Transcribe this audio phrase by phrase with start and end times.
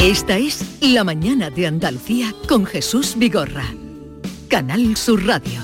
[0.00, 3.64] Esta es La mañana de Andalucía con Jesús Vigorra.
[4.48, 5.60] Canal Sur Radio.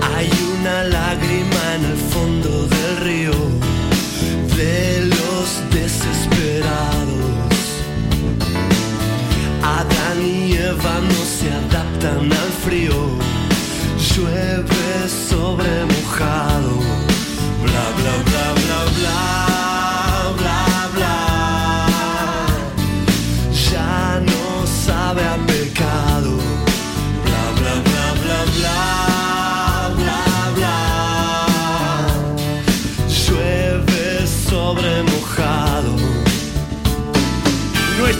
[0.00, 3.32] Hay una lágrima en el fondo del río
[4.56, 6.94] de los desesperados.
[9.64, 12.37] Adán y Eva no se adaptan al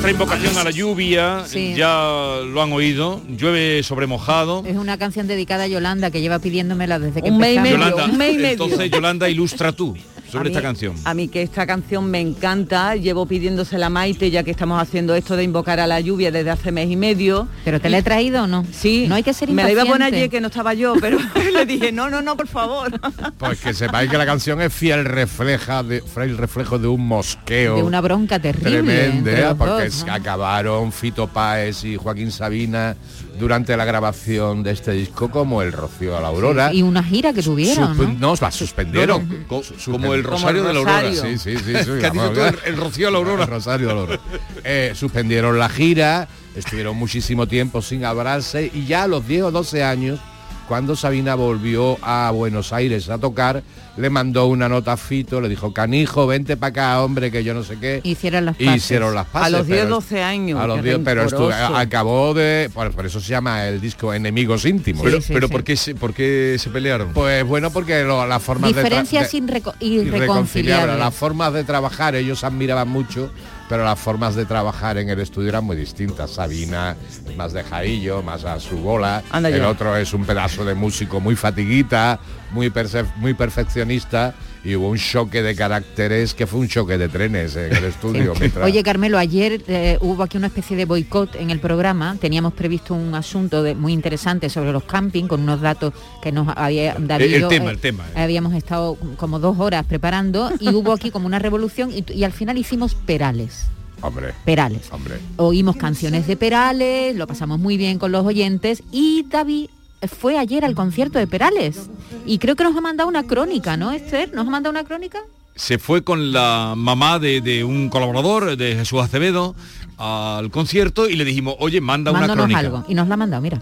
[0.09, 1.75] Nuestra invocación a la lluvia, Sí.
[1.77, 4.65] ya lo han oído, llueve sobre mojado.
[4.67, 7.79] Es una canción dedicada a Yolanda que lleva pidiéndomela desde que Un mes y empezamos.
[7.79, 8.49] medio, Yolanda, un mes y medio.
[8.65, 9.95] entonces Yolanda, ilustra tú
[10.31, 10.95] sobre mí- esta canción.
[11.05, 15.15] A mí que esta canción me encanta, llevo pidiéndosela a Maite ya que estamos haciendo
[15.15, 17.49] esto de invocar a la lluvia desde hace mes y medio.
[17.65, 18.65] ¿Pero te la he traído o no?
[18.73, 19.07] Sí.
[19.09, 20.17] No hay que ser Me la iba a poner impaciente.
[20.19, 21.19] ayer que no estaba yo, pero
[21.53, 22.91] le dije, no, no, no, por favor.
[23.39, 27.77] Pues que sepáis que la canción es fiel refleja de, fiel reflejo de un mosqueo.
[27.77, 28.71] De una bronca terrible.
[28.83, 32.97] Tremenda, porque dos, acabaron Fito Páez y Joaquín Sabina
[33.39, 36.73] durante la grabación de este disco como el Rocío a la Aurora.
[36.73, 38.35] Y una gira que tuvieron, Suspe- ¿no?
[38.41, 39.47] la suspendieron.
[39.85, 41.13] Como el Rosario de la Aurora.
[41.13, 41.73] Sí, sí, sí.
[41.75, 43.45] El- el Rocío de la Aurora.
[43.45, 44.21] El Rosario de la Aurora.
[44.65, 49.51] Eh, suspendieron la gira, estuvieron muchísimo tiempo sin hablarse y ya a los 10 o
[49.51, 50.19] 12 años,
[50.69, 53.63] cuando Sabina volvió a Buenos Aires a tocar,
[53.97, 57.55] le mandó una nota a Fito, le dijo, canijo, vente para acá, hombre, que yo
[57.55, 58.01] no sé qué.
[58.05, 58.77] Hicieron las paces.
[58.77, 59.47] Hicieron las paces.
[59.55, 60.61] A los 10, pero- 12 años.
[60.61, 61.77] a los qué 10, pero estu- rencoroso.
[61.77, 62.71] acabó de...
[62.73, 65.03] Por, por eso se llama el disco Enemigos Íntimos.
[65.03, 65.53] Pero, sí, pero sí.
[65.53, 67.13] ¿por, qué se, ¿por qué se pelearon?
[67.15, 70.07] Pues bueno, porque lo- las formas Diferencias de, irreconciliables.
[70.15, 70.99] irreconciliables.
[70.99, 73.33] Las formas de trabajar, ellos admiraban mucho,
[73.69, 76.31] pero las formas de trabajar en el estudio eran muy distintas.
[76.31, 76.97] Sabina,
[77.37, 79.23] más de jaillo, más a su bola.
[79.31, 79.69] Anda el ya.
[79.69, 82.19] otro es un pedazo de músico muy fatiguita,
[82.53, 84.35] muy, perse- muy perfeccionista.
[84.69, 88.35] Y hubo un choque de caracteres que fue un choque de trenes en el estudio.
[88.39, 92.17] mientras- Oye, Carmelo, ayer eh, hubo aquí una especie de boicot en el programa.
[92.21, 96.49] Teníamos previsto un asunto de- muy interesante sobre los camping con unos datos que nos
[96.55, 97.25] había David.
[97.35, 98.05] El- el tema, el tema.
[98.15, 102.33] Habíamos estado como dos horas preparando y hubo aquí como una revolución y, y al
[102.33, 103.69] final hicimos perales.
[104.03, 104.83] Hombre, Perales.
[104.93, 105.15] hombre.
[105.39, 109.71] Oímos canciones de Perales, lo pasamos muy bien con los oyentes y David
[110.07, 111.89] fue ayer al concierto de Perales
[112.27, 114.33] y creo que nos ha mandado una crónica, ¿no, Esther?
[114.33, 115.19] ¿Nos ha mandado una crónica?
[115.57, 119.57] Se fue con la mamá de, de un colaborador, de Jesús Acevedo,
[119.97, 122.61] al concierto y le dijimos, oye, manda una crónica.
[122.61, 122.85] algo.
[122.87, 123.61] Y nos la ha mandado, mira.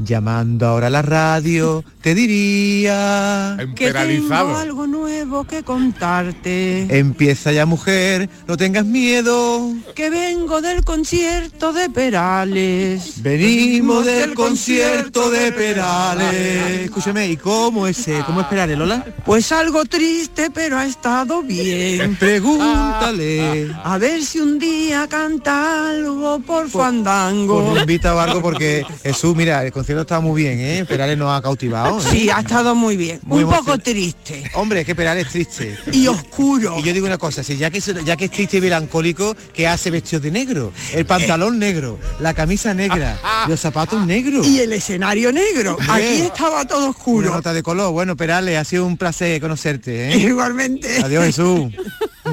[0.00, 3.56] Llamando ahora a la radio, te diría...
[3.58, 4.56] Emperalizado.
[4.56, 6.86] algo nuevo que contarte.
[6.96, 9.72] Empieza ya mujer, no tengas miedo.
[9.96, 13.20] Que vengo del concierto de Perales.
[13.22, 16.84] Venimos del concierto de Perales.
[16.84, 19.04] Escúchame, ¿y cómo es, eh, cómo es Perales, Lola?
[19.26, 22.14] Pues algo triste, pero ha estado bien.
[22.20, 23.72] Pregúntale.
[23.82, 27.62] A ver si un día canta algo por fandango.
[27.62, 30.84] Pues me invita o algo porque Jesús, mira, el concierto está muy bien, ¿eh?
[30.86, 31.98] Perales nos ha cautivado.
[32.00, 32.02] ¿eh?
[32.10, 33.20] Sí, ha estado muy bien.
[33.22, 34.44] Muy un poco triste.
[34.54, 35.76] Hombre, es que Perales es triste.
[35.92, 36.78] Y oscuro.
[36.78, 39.36] Y yo digo una cosa, si ya que, es- ya que es triste y melancólico,
[39.52, 40.72] ¿qué hace vestido de negro?
[40.92, 43.18] El pantalón negro, la camisa negra,
[43.48, 44.46] los zapatos negros.
[44.46, 45.76] Y el escenario negro.
[45.88, 47.30] Aquí estaba todo Una oscuro.
[47.34, 47.92] nota de color.
[47.92, 50.16] Bueno, Perales, ha sido un placer conocerte, ¿eh?
[50.18, 50.98] Igualmente.
[51.02, 51.72] Adiós, Jesús.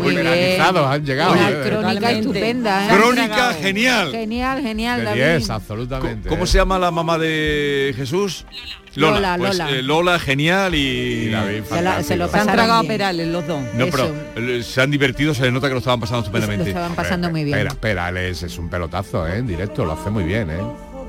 [0.00, 1.32] Muy han llegado.
[1.32, 1.62] Una ¿eh?
[1.68, 2.86] crónica estupenda.
[2.86, 2.88] ¿eh?
[2.96, 4.10] Crónica genial.
[4.12, 5.20] Genial, genial, De David.
[5.38, 5.85] 10, absolutamente.
[6.28, 6.46] ¿Cómo ¿eh?
[6.46, 8.44] se llama la mamá de Jesús?
[8.94, 9.70] Lola, Pues, Lola.
[9.70, 10.78] eh, Lola, genial y...
[10.78, 12.28] Y David, Se la- se lo.
[12.28, 12.92] Se han pasaron tragado a bien.
[12.94, 13.60] Perales los dos.
[13.74, 14.14] No, pero Eso.
[14.36, 16.70] eh, se han divertido, se les nota que lo estaban pasando Lo estupendamente.
[16.70, 17.58] estaban pasando muy bien.
[17.58, 19.36] Pera- Perales es un pelotazo, ¿eh?
[19.36, 20.56] En directo, lo hace muy bien, ¿eh?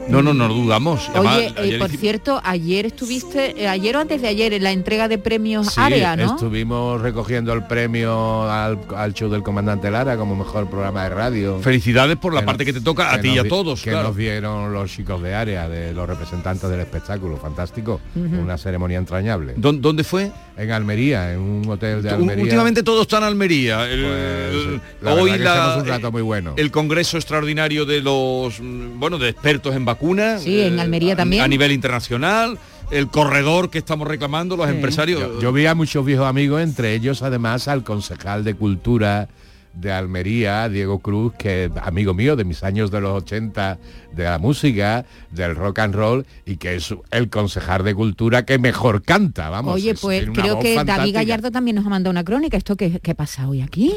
[0.09, 1.09] No, no, no dudamos.
[1.13, 4.63] Además, Oye, eh, ayer por cierto, ayer estuviste, eh, ayer o antes de ayer, en
[4.63, 6.33] la entrega de premios Sí, Área, ¿no?
[6.35, 11.59] estuvimos recogiendo el premio al, al show del comandante Lara como mejor programa de radio.
[11.59, 13.91] Felicidades por la Que parte nos- que te toca a ti y a todos, Que
[13.91, 14.09] claro.
[14.09, 17.37] nos dieron los chicos de área, de los representantes del espectáculo.
[17.37, 17.99] Fantástico.
[18.15, 19.53] Una ceremonia entrañable.
[19.57, 20.31] ¿Dó- ¿Dónde fue?
[20.55, 22.43] En Almería, en un hotel de Almería.
[22.43, 23.87] Últimamente todo está en Almería.
[23.89, 26.53] El- Pues, la hoy la- echamos un rato muy bueno.
[26.57, 29.96] el congreso extraordinario de los mm, bueno de expertos en vacunas.
[30.39, 31.43] Sí, en Almería a- también.
[31.43, 32.57] A nivel internacional,
[32.91, 35.19] el corredor que estamos reclamando los empresarios.
[35.21, 39.27] Yo, yo vi a muchos viejos amigos, entre ellos además al concejal de Cultura
[39.73, 43.77] de Almería, Diego Cruz, que es amigo mío de mis años de los 80,
[44.11, 48.57] de la música, del rock and roll, y que es el concejal de Cultura que
[48.57, 49.75] mejor canta, vamos.
[49.75, 51.19] Oye, es- pues creo que David fantástica.
[51.19, 52.57] Gallardo también nos ha mandado una crónica.
[52.57, 53.93] ¿Esto qué, qué pasa hoy aquí?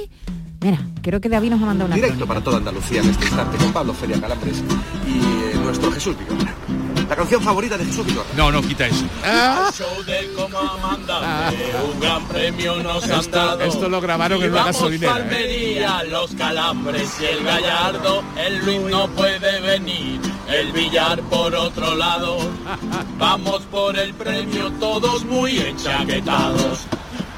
[0.61, 2.29] Mira, creo que David nos ha mandado una Directo crónica.
[2.35, 4.62] para toda Andalucía en este instante con Pablo Feria Calambres
[5.07, 6.53] y eh, nuestro Jesús Vigorra.
[7.09, 8.29] La canción favorita de Jesús Vigorra.
[8.37, 9.05] No, no, quita eso.
[10.07, 11.57] Del comandante,
[11.93, 13.61] un gran premio nos han Esto- dado.
[13.62, 16.07] esto lo grabaron Y en una gasolinera, pa' ¿eh?
[16.11, 22.37] Los calambres y el gallardo, el Luis no puede venir, el billar por otro lado.
[23.19, 26.81] Vamos por el premio todos muy enchaquetados.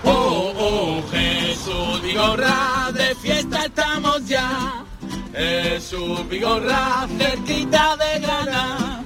[0.04, 4.84] Oh, oh, Jesús Vigorra, de fiesta estamos ya.
[5.32, 9.04] Jesús Vigorra, cerquita de Granada.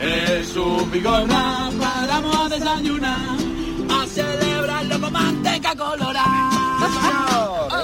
[0.00, 3.36] Jesús Vigorra, paramos a desayunar,
[3.90, 6.50] a celebrarlo con manteca colorada.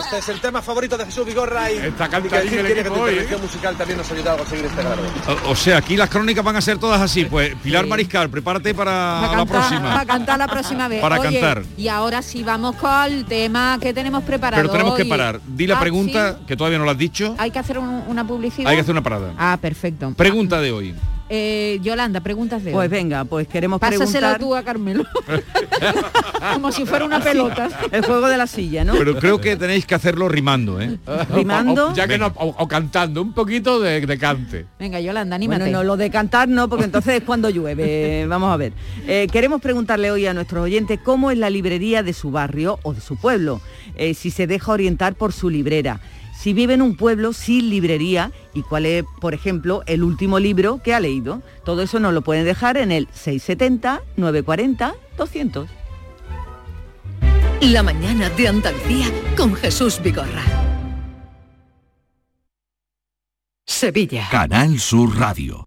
[0.04, 2.84] Este es el tema favorito de Jesús Vigorra y Está y cantadín que el que
[2.84, 3.36] tu hoy, ¿eh?
[3.40, 5.06] musical también nos ayude a conseguir este galardón.
[5.46, 7.24] O, o sea, aquí las crónicas van a ser todas así.
[7.24, 7.90] Pues Pilar Sí.
[7.90, 9.82] Mariscal, prepárate para Para la próxima.
[9.94, 11.00] para cantar la próxima vez.
[11.00, 11.62] Para Oye, cantar.
[11.76, 14.62] Y ahora sí vamos con el tema que tenemos preparado.
[14.62, 15.40] Pero tenemos que parar.
[15.46, 16.44] Di la Ah, pregunta, ¿sí?
[16.46, 17.34] que todavía no la has dicho.
[17.38, 18.68] Hay que hacer un- una publicidad.
[18.70, 19.32] Hay que hacer una parada.
[19.38, 20.12] Ah, perfecto.
[20.16, 20.94] Pregunta de hoy.
[21.30, 25.04] Eh, Yolanda, preguntas de Pues venga, pues queremos Pásasela preguntar tú a Carmelo.
[26.54, 27.68] Como si fuera una pelota.
[27.90, 28.92] el juego de la silla, ¿no?
[28.94, 30.98] Pero creo que tenéis que hacerlo rimando, ¿eh?
[31.34, 31.86] Rimando.
[31.88, 34.66] O- o- ya que no, o, o cantando, un poquito de, de cante.
[34.78, 35.62] Venga, Yolanda, anímate.
[35.64, 38.26] Bueno, no, lo de cantar no, porque entonces es cuando llueve.
[38.28, 38.72] Vamos a ver.
[39.06, 42.92] Eh, queremos preguntarle hoy a nuestros oyentes cómo es la librería de su barrio o
[42.92, 43.60] de su pueblo,
[43.96, 46.00] eh, si se deja orientar por su librera,
[46.44, 50.82] si vive en un pueblo sin librería y cuál es, por ejemplo, el último libro
[50.84, 51.40] que ha leído.
[51.64, 55.66] Todo eso nos lo pueden dejar en el 670-940-200.
[57.62, 59.06] La mañana de Andalucía
[59.38, 60.42] con Jesús Vigorra.
[63.64, 64.28] Sevilla.
[64.30, 65.66] Canal Sur Radio.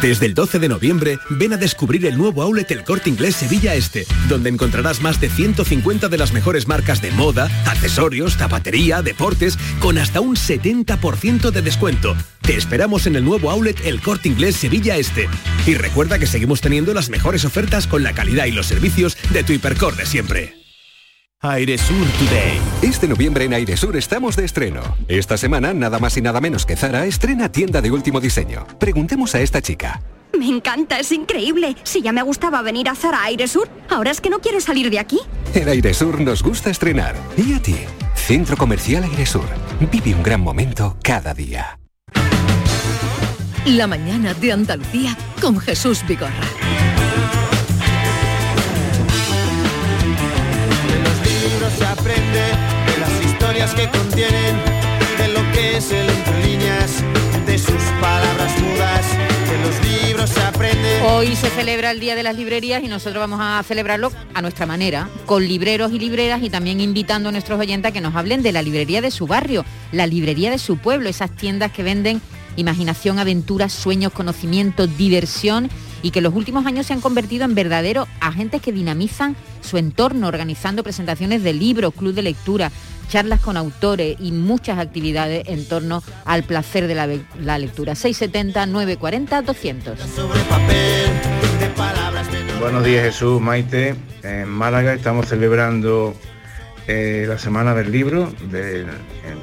[0.00, 3.74] Desde el 12 de noviembre, ven a descubrir el nuevo outlet El Corte Inglés Sevilla
[3.74, 9.58] Este, donde encontrarás más de 150 de las mejores marcas de moda, accesorios, zapatería, deportes,
[9.80, 12.14] con hasta un 70% de descuento.
[12.42, 15.28] Te esperamos en el nuevo outlet El Corte Inglés Sevilla Este.
[15.66, 19.42] Y recuerda que seguimos teniendo las mejores ofertas con la calidad y los servicios de
[19.44, 20.63] tu hipercor de siempre.
[21.44, 22.58] Airesur Today.
[22.80, 24.80] Este noviembre en Airesur estamos de estreno.
[25.08, 28.66] Esta semana, nada más y nada menos que Zara estrena tienda de último diseño.
[28.78, 30.00] Preguntemos a esta chica.
[30.38, 31.76] Me encanta, es increíble.
[31.82, 34.98] Si ya me gustaba venir a Zara Airesur, ahora es que no quiero salir de
[34.98, 35.20] aquí.
[35.52, 37.14] En Airesur nos gusta estrenar.
[37.36, 37.76] ¿Y a ti?
[38.14, 39.44] Centro Comercial Airesur.
[39.92, 41.78] Vive un gran momento cada día.
[43.66, 47.43] La mañana de Andalucía con Jesús Vigorra.
[51.76, 52.40] Se aprende,
[52.86, 57.02] de las historias que de lo que es el entre líneas,
[57.46, 59.06] de sus palabras mudas.
[59.62, 60.40] Los libros se
[61.06, 64.66] Hoy se celebra el Día de las Librerías y nosotros vamos a celebrarlo a nuestra
[64.66, 68.42] manera, con libreros y libreras y también invitando a nuestros oyentes a que nos hablen
[68.42, 72.20] de la librería de su barrio, la librería de su pueblo, esas tiendas que venden
[72.56, 75.70] imaginación, aventuras, sueños, conocimiento, diversión
[76.04, 80.28] y que los últimos años se han convertido en verdaderos agentes que dinamizan su entorno,
[80.28, 82.70] organizando presentaciones de libros, club de lectura,
[83.08, 87.94] charlas con autores y muchas actividades en torno al placer de la, lectura.
[87.94, 89.98] 670 940 200.
[92.60, 93.94] Buenos días Jesús, Maite.
[94.22, 96.14] En Málaga estamos celebrando
[96.86, 98.30] eh, la Semana del Libro,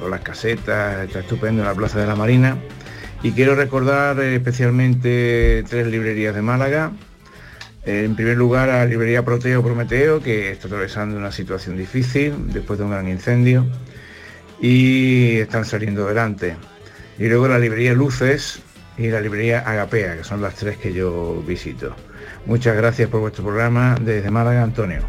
[0.00, 2.56] con las casetas, está estupendo en la Plaza de la Marina.
[3.22, 6.92] Y quiero recordar eh, especialmente tres librerías de Málaga.
[7.84, 12.52] Eh, en primer lugar a la librería Proteo Prometeo, que está atravesando una situación difícil
[12.52, 13.66] después de un gran incendio
[14.60, 16.56] y están saliendo adelante.
[17.18, 18.60] Y luego la librería Luces
[18.98, 21.94] y la librería Agapea, que son las tres que yo visito.
[22.46, 25.02] Muchas gracias por vuestro programa desde Málaga, Antonio.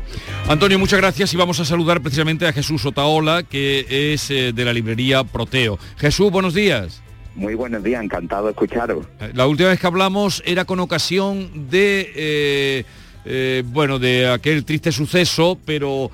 [0.47, 4.65] Antonio, muchas gracias y vamos a saludar precisamente a Jesús Otaola, que es eh, de
[4.65, 5.79] la librería Proteo.
[5.97, 7.02] Jesús, buenos días.
[7.35, 9.05] Muy buenos días, encantado de escucharos.
[9.19, 12.85] Eh, La última vez que hablamos era con ocasión de, eh,
[13.25, 16.11] eh, bueno, de aquel triste suceso, pero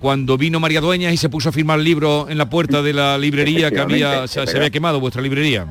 [0.00, 2.92] cuando vino María Dueñas y se puso a firmar el libro en la puerta de
[2.92, 5.66] la librería que había, se, había quemado vuestra librería.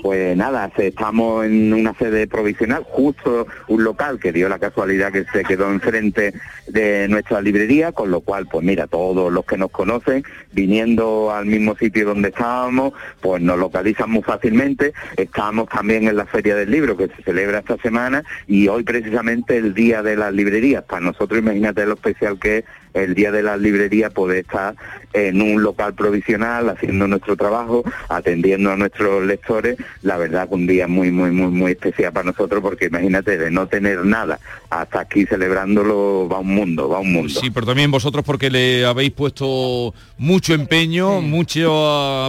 [0.00, 5.24] Pues nada, estamos en una sede provisional, justo un local que dio la casualidad que
[5.32, 6.32] se quedó enfrente
[6.66, 11.46] de nuestra librería, con lo cual, pues mira, todos los que nos conocen, viniendo al
[11.46, 14.92] mismo sitio donde estábamos, pues nos localizan muy fácilmente.
[15.16, 19.56] Estamos también en la Feria del Libro, que se celebra esta semana, y hoy precisamente
[19.56, 20.84] el Día de las Librerías.
[20.84, 24.74] Para nosotros, imagínate lo especial que es el Día de las Librerías, poder estar
[25.14, 29.76] en un local provisional, haciendo nuestro trabajo, atendiendo a nuestros lectores.
[30.02, 33.50] La verdad que un día muy, muy, muy, muy especial para nosotros, porque imagínate, de
[33.50, 34.38] no tener nada
[34.70, 37.28] hasta aquí celebrándolo, va un mundo, va un mundo.
[37.40, 41.68] Sí, pero también vosotros porque le habéis puesto mucho empeño, mucha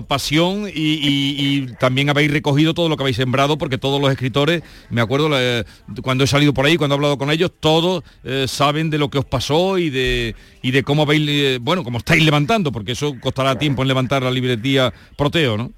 [0.07, 4.11] pasión y, y- y también habéis recogido todo lo que habéis sembrado, porque todos los
[4.11, 5.65] escritores, me acuerdo la-
[6.01, 9.09] cuando he salido por ahí, cuando he hablado con ellos, todos eh, saben de lo
[9.09, 12.93] que os pasó y de, y de cómo habéis, eh, bueno, cómo estáis levantando, porque
[12.93, 15.71] eso costará tiempo en levantar la librería Proteo, ¿no?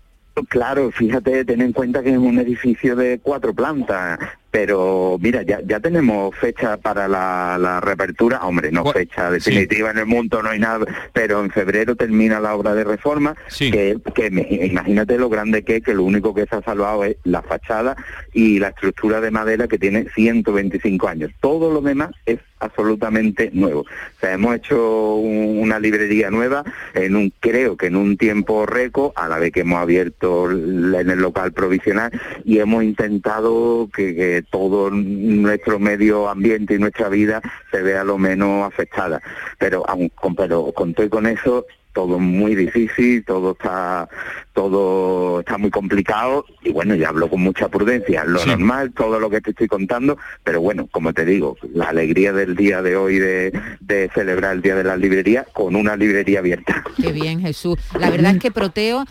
[0.48, 4.20] Claro, fíjate, ten en cuenta que es un edificio de cuatro plantas,
[4.56, 9.98] pero mira, ya, ya tenemos fecha para la, la reapertura, hombre, no fecha definitiva en
[9.98, 13.36] el mundo, no hay nada, pero en febrero termina la obra de reforma,
[13.70, 17.04] que, que me- imagínate lo grande que es, que lo único que se ha salvado
[17.04, 17.98] es la fachada
[18.32, 21.32] y la estructura de madera que tiene 125 años.
[21.42, 23.82] Todo lo demás es absolutamente nuevo.
[23.82, 28.66] O sea, hemos hecho un- una librería nueva en un, creo que en un tiempo
[28.66, 32.10] récord, a la vez que hemos abierto en el local provisional
[32.46, 38.18] y hemos intentado que, que todo nuestro medio ambiente y nuestra vida se vea lo
[38.18, 39.22] menos afectada.
[39.60, 44.10] Pero aun con, pero con todo y con eso todo muy difícil, todo está
[44.52, 49.30] todo está muy complicado y bueno, ya hablo con mucha prudencia, lo normal, todo lo
[49.30, 53.20] que te estoy contando, pero bueno, como te digo, la alegría del día de hoy
[53.20, 56.84] de, de celebrar el Día de la Librería con una librería abierta.
[57.02, 57.78] Qué bien, Jesús.
[57.98, 59.06] La verdad es que Proteo,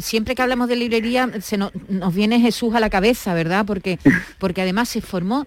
[0.00, 3.64] siempre que hablamos de librería, se nos, nos viene Jesús a la cabeza, ¿verdad?
[3.66, 3.98] Porque,
[4.38, 5.46] porque además se formó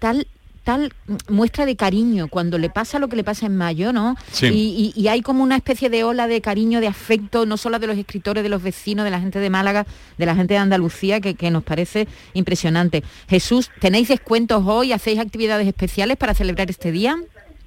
[0.00, 0.26] tal
[0.66, 0.92] tal
[1.28, 4.16] muestra de cariño cuando le pasa lo que le pasa en mayo, ¿no?
[4.32, 4.46] Sí.
[4.48, 7.78] Y, y- y hay como una especie de ola de cariño, de afecto, no solo
[7.78, 9.86] de los escritores, de los vecinos, de la gente de Málaga,
[10.18, 13.04] de la gente de Andalucía, que, que nos parece impresionante.
[13.28, 14.92] Jesús, ¿tenéis descuentos hoy?
[14.92, 17.16] ¿Hacéis actividades especiales para celebrar este día?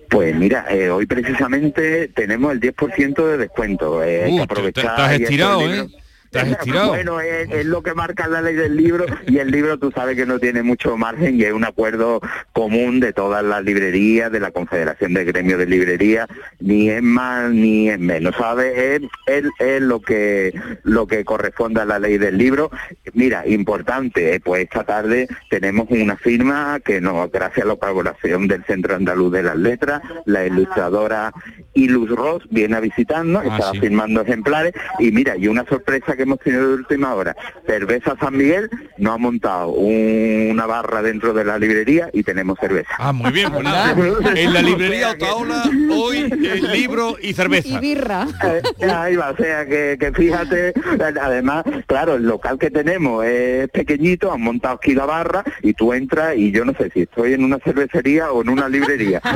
[0.10, 4.04] Pues mira, eh, hoy precisamente tenemos el 10% de descuento.
[4.04, 5.88] eh, hay Uh, que te- aprovechar te has estirado, ¿eh?
[6.90, 10.16] Bueno, es, es lo que marca la ley del libro y el libro tú sabes
[10.16, 12.22] que no tiene mucho margen y es un acuerdo
[12.54, 16.28] común de todas las librerías, de la Confederación de Gremios de Librería,
[16.60, 18.78] ni es más ni es menos, ¿sabes?
[18.78, 22.70] Es, es- es lo que lo que corresponde a la ley del libro.
[23.14, 28.48] Mira, importante, eh, pues esta tarde tenemos una firma que nos, gracias a la colaboración
[28.48, 31.34] del Centro Andaluz de las Letras, la ilustradora
[31.84, 33.80] Ilus Ross viene a visitarnos, Ah, está sí.
[33.80, 38.36] firmando ejemplares y mira, y una sorpresa que hemos tenido de última hora, Cerveza San
[38.38, 42.90] Miguel nos ha montado un- una barra dentro de la librería y tenemos cerveza.
[42.98, 43.96] Ah, muy bien, pues nada.
[44.36, 47.80] En la librería Otaola, hoy eh, libro y cerveza.
[47.80, 48.28] birra.
[48.80, 50.74] Eh, ahí va, o sea que, que fíjate, eh,
[51.22, 55.94] además, claro, el local que tenemos es pequeñito, han montado aquí la barra y tú
[55.94, 59.22] entras y yo no sé si estoy en una cervecería o en una librería.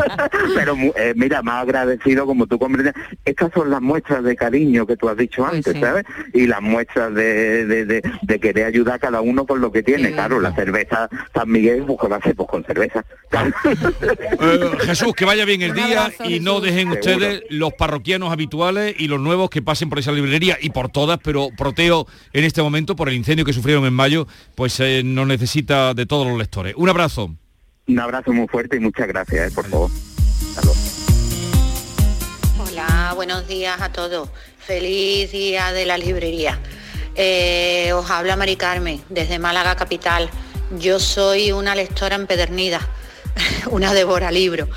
[0.54, 2.94] Pero eh, mira, más agradecido, como tú comprendes.
[3.24, 5.80] Estas son las muestras de cariño que tú has dicho Pues antes, sí.
[5.80, 6.04] ¿sabes?
[6.34, 9.82] Y las muestras de, de, de- de querer ayudar a cada uno con lo que
[9.82, 10.12] tiene.
[10.12, 12.34] Claro, la cerveza San Miguel, pues ¿qué va a hacer?
[12.36, 13.04] Pues con cerveza.
[14.42, 17.00] Eh, Jesús, que vaya bien el día abrazo, y no dejen Seguro.
[17.00, 21.18] ustedes los parroquianos habituales y los nuevos que pasen por esa librería y por todas,
[21.22, 25.26] pero Proteo en este momento, por el incendio que sufrieron en mayo, pues eh, nos
[25.26, 26.74] necesita de todos los lectores.
[26.76, 27.34] Un abrazo.
[27.86, 29.54] Un abrazo muy fuerte y muchas gracias, ¿eh?
[29.54, 29.90] por favor.
[33.14, 34.28] Buenos días a todos.
[34.58, 36.60] Feliz día de la librería.
[37.16, 40.30] Eh, os habla Mari Carmen desde Málaga Capital.
[40.78, 42.80] Yo soy una lectora empedernida,
[43.70, 44.68] una devora libro.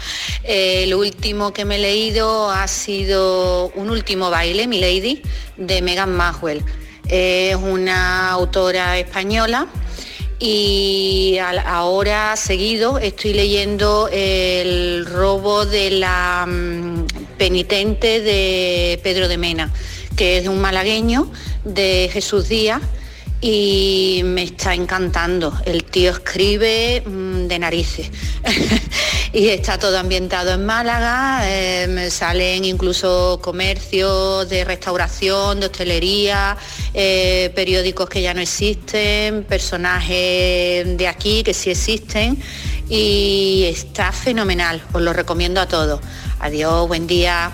[0.43, 5.21] Eh, el último que me he leído ha sido Un último baile, Mi Lady,
[5.57, 6.63] de Megan Maxwell.
[7.07, 9.67] Es una autora española
[10.39, 17.05] y ahora seguido estoy leyendo el robo de la mm,
[17.43, 19.69] penitente de Pedro de Mena,
[20.15, 21.29] que es un malagueño,
[21.65, 22.81] de Jesús Díaz,
[23.41, 25.51] y me está encantando.
[25.65, 28.09] El tío escribe mm, de narices.
[29.33, 36.55] y está todo ambientado en Málaga, eh, salen incluso comercios de restauración, de hostelería,
[36.93, 42.41] eh, periódicos que ya no existen, personajes de aquí que sí existen
[42.87, 45.99] y está fenomenal, os lo recomiendo a todos.
[46.43, 47.53] Adiós, buen día.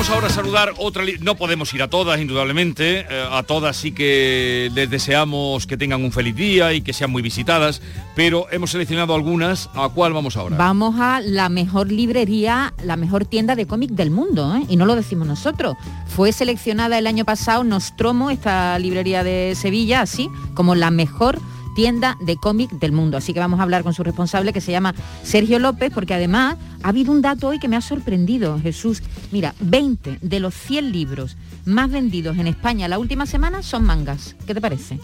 [0.00, 1.04] Vamos ahora a saludar otra...
[1.20, 3.00] No podemos ir a todas, indudablemente.
[3.00, 7.10] eh, a todas sí que les deseamos que tengan un feliz día y que sean
[7.10, 7.82] muy visitadas,
[8.16, 9.68] pero hemos seleccionado algunas.
[9.74, 10.56] ¿A cuál vamos ahora?
[10.56, 14.64] Vamos a la mejor librería, la mejor tienda de cómic del mundo, ¿eh?
[14.70, 15.76] y no lo decimos nosotros.
[16.06, 21.38] Fue seleccionada el año pasado Nostromo, esta librería de Sevilla, así como la mejor
[21.80, 23.16] tienda de cómic del mundo.
[23.16, 26.56] Así que vamos a hablar con su responsable que se llama Sergio López, porque además
[26.82, 29.02] ha habido un dato hoy que me ha sorprendido, Jesús.
[29.32, 34.36] Mira, 20 de los 100 libros más vendidos en España la última semana son mangas.
[34.46, 35.00] ¿Qué te parece?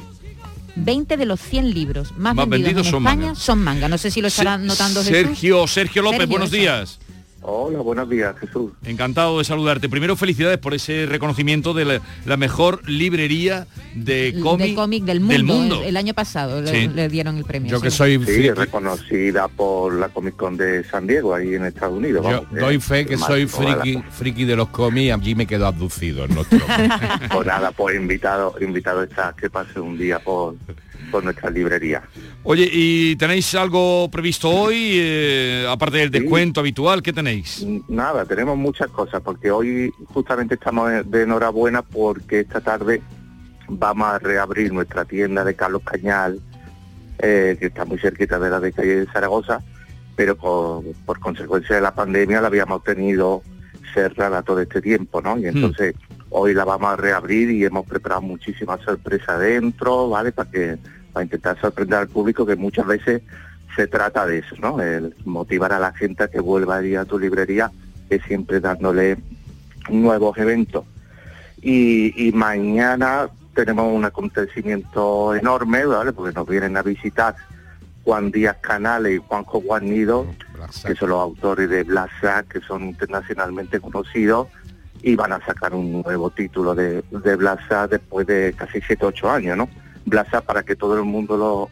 [0.75, 3.38] 20 de los 100 libros más, Más vendidos, vendidos en son España mangas.
[3.38, 3.88] son manga.
[3.88, 5.16] No sé si lo estará notando Jesús.
[5.16, 6.99] Sergio, Sergio López, Sergio, buenos días.
[7.49, 8.73] Hola, buenos días, Jesús.
[8.85, 9.88] Encantado de saludarte.
[9.88, 15.21] Primero, felicidades por ese reconocimiento de la, la mejor librería de cómic de cómic del
[15.21, 15.83] mundo, mundo.
[15.83, 16.88] El, el año pasado le- Sí.
[16.93, 17.71] le, dieron el premio.
[17.71, 21.97] Yo que soy Sí, reconocida por la Comic Con de San Diego, ahí en Estados
[21.97, 22.26] Unidos.
[22.28, 23.49] Yo doy eh, fe que soy la-
[23.80, 26.59] friki, friki de los cómics, allí me quedo abducido en nuestro.
[27.32, 30.56] Pues nada, pues invitado, invitado está que pase un día por,
[31.13, 32.02] por nuestra librería.
[32.43, 34.76] Oye, ¿y tenéis algo previsto hoy?
[34.99, 37.35] eh, aparte del descuento habitual, ¿qué tenéis?
[37.88, 43.02] Nada, tenemos muchas cosas, porque hoy justamente estamos de enhorabuena porque esta tarde
[43.68, 46.40] vamos a reabrir nuestra tienda de Carlos Cañal,
[47.18, 49.62] eh, que está muy cerquita de la de calle de Zaragoza,
[50.14, 53.42] pero por, por consecuencia de la pandemia la habíamos tenido
[53.92, 55.38] cerrada todo este tiempo, ¿no?
[55.38, 55.94] Y entonces
[56.30, 60.32] hoy la vamos a reabrir y hemos preparado muchísimas sorpresas dentro, ¿vale?
[60.32, 60.78] Para que
[61.12, 63.22] para intentar sorprender al público que muchas veces
[63.76, 64.80] se trata de eso, ¿no?
[64.80, 67.71] El motivar a la gente a que vuelva a ir a tu librería,
[68.08, 69.19] es siempre dándole
[69.91, 70.84] nuevos eventos.
[71.60, 76.12] Y, y mañana tenemos un acontecimiento enorme, ¿vale?
[76.12, 77.36] Porque nos vienen a visitar
[78.04, 80.26] Juan Díaz Canales y Juanjo Guarnido,
[80.86, 84.49] que son los autores de Blasa, que son internacionalmente conocidos,
[85.02, 89.30] y van a sacar un nuevo título de, de Blasa después de casi 7 8
[89.30, 89.69] años, ¿no?
[90.04, 91.71] Blasa, para que todo el mundo lo,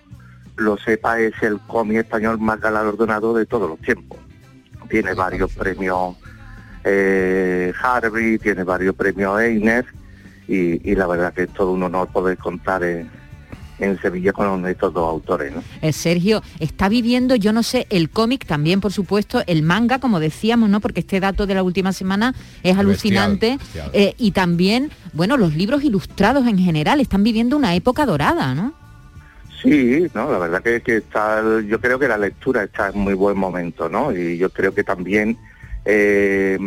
[0.56, 4.18] lo sepa, es el cómic español más galardonado de todos los tiempos.
[4.88, 6.16] Tiene varios premios
[6.84, 9.86] eh, Harvey, tiene varios premios Einer,
[10.46, 13.10] y, y la verdad que es todo un honor poder contar en,
[13.78, 15.62] en Sevilla con estos dos autores, ¿no?
[15.82, 20.20] Eh, Sergio está viviendo, yo no sé, el cómic también, por supuesto, el manga, como
[20.20, 20.80] decíamos, ¿no?
[20.80, 23.56] Porque este dato de la última semana es alucinante.
[23.56, 23.90] bestial.
[23.92, 28.83] Eh, y también, bueno, los libros ilustrados en general están viviendo una época dorada, ¿no?
[29.64, 33.14] Sí, no, la verdad que, que está, yo creo que la lectura está en muy
[33.14, 34.12] buen momento, ¿no?
[34.12, 35.38] Y yo creo que también,
[35.86, 36.58] eh,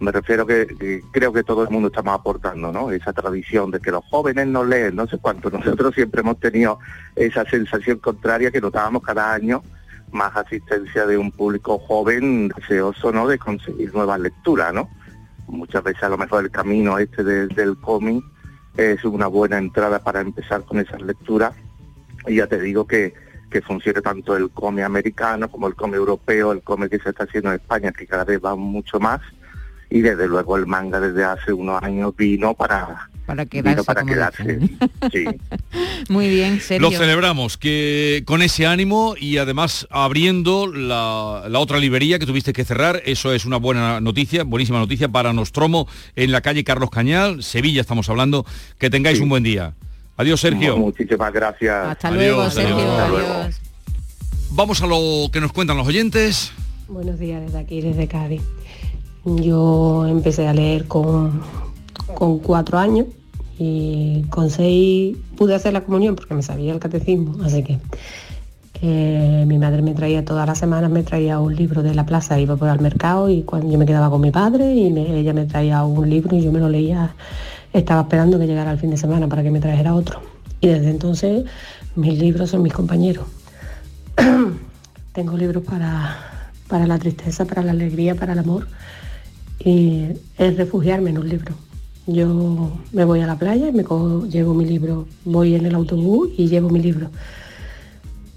[0.00, 2.90] me refiero que, que creo que todo el mundo estamos aportando, ¿no?
[2.90, 5.50] Esa tradición de que los jóvenes no leen, no sé cuánto.
[5.56, 6.80] Nosotros siempre hemos tenido
[7.14, 9.62] esa sensación contraria que notábamos cada año
[10.10, 13.12] más asistencia de un público joven deseoso.
[13.28, 14.90] De conseguir nuevas lecturas, ¿no?
[15.46, 18.24] Muchas veces a lo mejor el camino este de- del cómic
[18.76, 21.54] es una buena entrada para empezar con esas lecturas
[22.26, 23.14] y ya te digo que,
[23.50, 27.24] que funcione tanto el cómic americano como el cómic europeo, el cómic que se está
[27.24, 29.20] haciendo en España, que cada vez va mucho más,
[29.88, 34.12] y desde luego el manga desde hace unos años vino para, Para quedarse, para como
[34.12, 34.58] quedarse.
[35.12, 35.24] Sí.
[36.08, 36.90] Muy bien, Sergio.
[36.90, 42.52] Lo celebramos que con ese ánimo y además abriendo la, la otra librería que tuviste
[42.52, 45.86] que cerrar, eso es una buena noticia, buenísima noticia para Nostromo
[46.16, 48.44] en la calle Carlos Cañal, Sevilla estamos hablando.
[48.78, 49.22] Que tengáis Sí.
[49.22, 49.74] un buen día.
[50.16, 50.76] Adiós, Sergio.
[50.78, 51.74] Muchísimas gracias.
[51.88, 52.54] Hasta Adiós, luego, adiós.
[52.54, 52.76] Sergio.
[52.90, 53.32] Hasta luego.
[53.34, 53.60] Adiós.
[54.52, 56.52] Vamos a lo que nos cuentan los oyentes.
[56.88, 58.42] Buenos días desde aquí, desde Cádiz.
[59.24, 61.42] Yo empecé a leer con,
[62.14, 63.06] con cuatro años
[63.58, 67.78] y con seis pude hacer la comunión porque me sabía el catecismo, así que
[68.82, 72.38] eh, mi madre me traía todas las semanas, me traía un libro de la plaza,
[72.38, 75.32] iba por al mercado y cuando yo me quedaba con mi padre y me- ella
[75.32, 77.14] me traía un libro y yo me lo leía,
[77.72, 80.20] estaba esperando que llegara el fin de semana para que me trajera otro.
[80.60, 81.44] Y desde entonces
[81.94, 83.26] mis libros son mis compañeros.
[85.12, 88.66] Tengo libros para, para la tristeza, para la alegría, para el amor.
[89.58, 90.04] Y
[90.38, 91.54] es refugiarme en un libro.
[92.06, 95.08] Yo me voy a la playa y me cojo- llevo mi libro.
[95.24, 97.10] Voy en el autobús y llevo mi libro.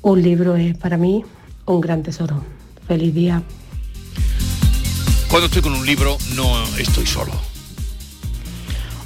[0.02, 1.24] Un libro es para mí
[1.66, 2.44] un gran tesoro.
[2.88, 3.44] Feliz día.
[5.30, 7.34] Cuando estoy con un libro no estoy solo.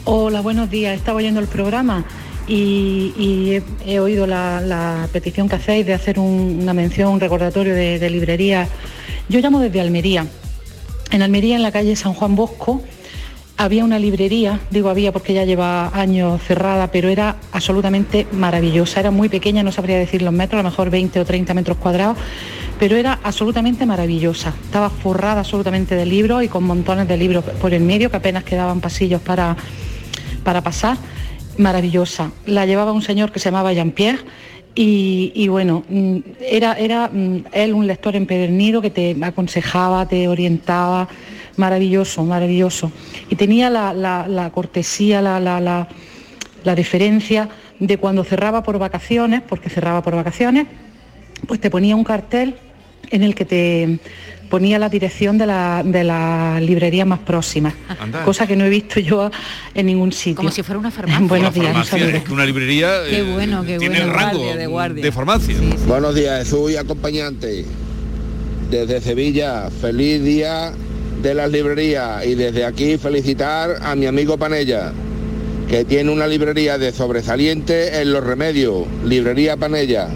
[0.06, 0.96] Hola, buenos días.
[0.98, 2.04] Estaba oyendo el programa
[2.48, 8.00] y, he, oído la, petición que hacéis de hacer un- una mención, un recordatorio de,
[8.00, 8.68] de librería.
[9.30, 10.28] Yo llamo desde Almería.
[11.12, 12.82] En Almería, en la calle San Juan Bosco,
[13.56, 19.00] había una librería, digo había porque ya lleva años cerrada, pero era absolutamente maravillosa.
[19.00, 21.78] Era muy pequeña, no sabría decir los metros, a lo mejor 20 o 30 metros
[21.78, 22.18] cuadrados,
[22.80, 24.54] pero era absolutamente maravillosa.
[24.66, 28.44] Estaba forrada absolutamente de libros y con montones de libros por el medio, que apenas
[28.44, 29.56] quedaban pasillos para,
[30.44, 30.98] para pasar.
[31.58, 32.32] Maravillosa.
[32.46, 34.20] La llevaba un señor que se llamaba Jean-Pierre
[34.76, 41.08] y, bueno, mm, era, era mm, él un lector empedernido que te aconsejaba, te orientaba,
[41.58, 42.92] maravilloso, maravilloso.
[43.30, 49.70] Y tenía la, la- cortesía, la, la, la, deferencia de cuando cerraba por vacaciones, porque
[49.70, 50.66] cerraba por vacaciones,
[51.48, 52.56] pues te ponía un cartel
[53.12, 54.00] en el que te
[54.54, 58.24] ponía la dirección de la, de la librería más próxima, Anda.
[58.24, 59.32] cosa que no he visto yo
[59.74, 60.36] en ningún sitio.
[60.36, 61.26] Como si fuera una farmacia.
[61.28, 64.12] Buenos Una días, farmacia, es que una librería Qué eh, bueno, qué tiene bueno.
[64.12, 65.04] el rango Guardia, de guardia.
[65.06, 65.56] de farmacia.
[65.88, 67.66] Buenos días, soy acompañante
[68.70, 69.72] desde Sevilla.
[69.72, 70.72] Feliz día
[71.24, 74.94] de las librerías y desde aquí felicitar a mi amigo Panella,
[75.68, 80.10] que tiene una librería de sobresaliente en Los Remedios, Librería Panella.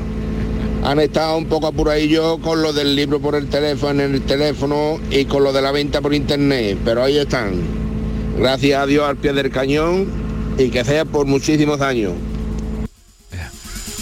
[0.84, 5.00] Han estado un poco apuradillos con lo del libro por el teléfono, en el teléfono
[5.10, 7.56] y con lo de la venta por internet, pero ahí están.
[8.38, 10.08] Gracias a Dios al pie del cañón
[10.58, 12.14] y que sea por muchísimos años.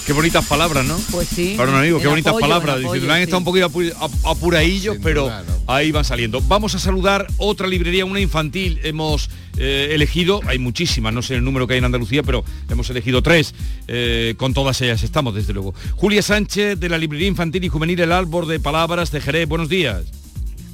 [0.05, 0.95] Qué bonitas palabras, ¿no?
[1.11, 1.55] Pues sí.
[1.57, 2.75] Para un amigo, qué bonitas apoyo, palabras.
[2.75, 3.23] en Dice, apoyo, han sí.
[3.23, 5.31] estado un poquito apu- ap- apuradillos, pero
[5.65, 6.41] ahí van saliendo.
[6.41, 8.79] Vamos a saludar otra librería, una infantil.
[8.83, 12.87] Hemos eh, elegido, hay muchísimas, no sé el número que hay en Andalucía, pero hemos
[12.91, 13.55] elegido tres.
[13.87, 15.73] Eh, con todas ellas estamos, desde luego.
[15.95, 19.47] Julia Sánchez, de la librería infantil y juvenil El Árbol de Palabras de Jerez.
[19.47, 20.03] Buenos días.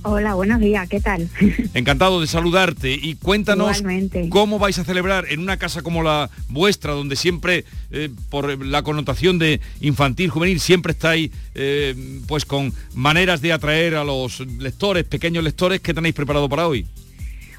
[0.04, 1.30] Hola, buenos días, ¿qué tal?
[1.76, 4.30] Encantado de saludarte y cuéntanos Igualmente.
[4.30, 8.82] cómo vais a celebrar en una casa como la vuestra, donde siempre, eh, por la
[8.82, 11.96] connotación de infantil, juvenil, siempre estáis eh,
[12.28, 16.88] pues con maneras de atraer a los lectores, pequeños lectores, ¿qué tenéis preparado para hoy?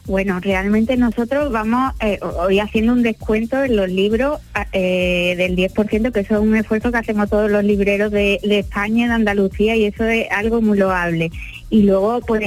[0.04, 4.40] Bueno, realmente nosotros vamos eh, hoy haciendo un descuento en los libros
[4.72, 8.58] eh, del 10%, que eso es un esfuerzo que hacemos todos los libreros de, de
[8.58, 11.30] España de Andalucía y eso es algo muy loable.
[11.72, 12.42] Y luego, pues,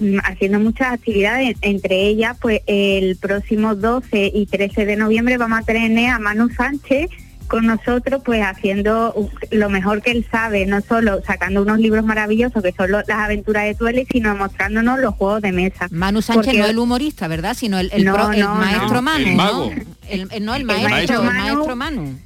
[0.00, 5.58] mm, haciendo muchas actividades, entre ellas, pues, el próximo 12 y 13 de noviembre vamos
[5.58, 7.10] a tener a Manu Sánchez
[7.46, 9.14] con nosotros, pues, haciendo
[9.50, 13.18] lo mejor que él sabe, no solo sacando unos libros maravillosos que son lo- las
[13.18, 15.88] aventuras de Tuele, sino mostrándonos los juegos de mesa.
[15.90, 17.52] Manu Sánchez Porque- no el humorista, ¿verdad?
[17.54, 18.60] Sino el, el No, pro- el no, no.
[18.60, 19.42] maestro Manu, el ¿no?
[19.44, 19.70] mago.
[20.08, 21.54] El, el- no, el El maestro, maestro el Manu.
[21.54, 22.18] maestro Manu.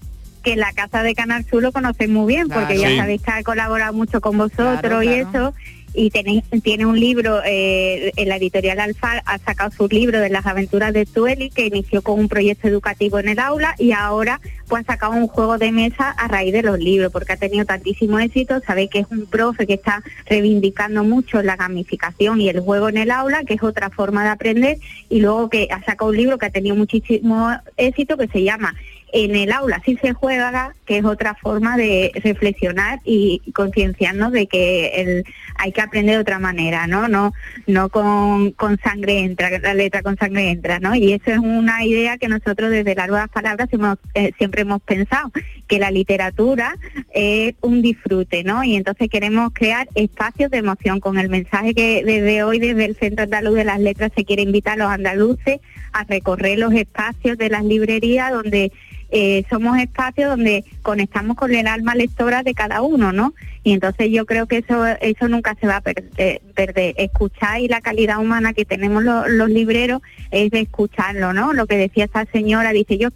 [0.45, 2.97] que la casa de Canal Sur lo conocéis muy bien, porque ya Sí.
[2.99, 5.29] sabéis que ha colaborado mucho con vosotros Claro, y claro.
[5.31, 5.55] eso.
[5.95, 10.29] Y tenéis, tiene un libro, eh, en la editorial Alfa ha sacado su libro de
[10.29, 14.41] las aventuras de Tueli, que inició con un proyecto educativo en el aula y ahora
[14.67, 17.65] pues ha sacado un juego de mesa a raíz de los libros, porque ha tenido
[17.65, 18.61] tantísimo éxito.
[18.67, 22.97] Sabéis que es un profe que está reivindicando mucho la gamificación y el juego en
[22.97, 24.79] el aula, que es otra forma de aprender,
[25.09, 28.75] y luego que ha sacado un libro que ha tenido muchísimo éxito, que se llama
[29.15, 34.49] en el aula sí se juega, que es otra forma de reflexionar y concienciarnos de
[34.49, 35.23] que
[35.57, 37.07] hay que aprender de otra manera, ¿no?
[37.07, 37.33] No,
[37.69, 40.97] no con, con sangre entra, la letra con sangre entra, ¿no?
[40.97, 44.83] Y eso es una idea que nosotros desde las nuevas palabras hemos, eh, siempre hemos
[44.83, 45.31] pensado,
[45.69, 46.77] que la literatura
[47.13, 48.65] es un disfrute, ¿no?
[48.65, 52.97] Y entonces queremos crear espacios de emoción con el mensaje que desde hoy, desde el
[52.97, 55.61] Centro Andaluz de las Letras, se quiere invitar a los andaluces
[55.93, 58.73] a recorrer los espacios de las librerías donde
[59.17, 63.33] eh, somos espacios donde conectamos con el alma lectora de cada uno, ¿no?
[63.63, 66.43] Y entonces yo creo que eso eso nunca se va a perder.
[66.55, 66.95] perder.
[66.99, 71.53] Escuchar y la calidad humana que tenemos los, los libreros es de escucharlo, ¿no?
[71.53, 73.09] Lo que decía esta señora, dice, yo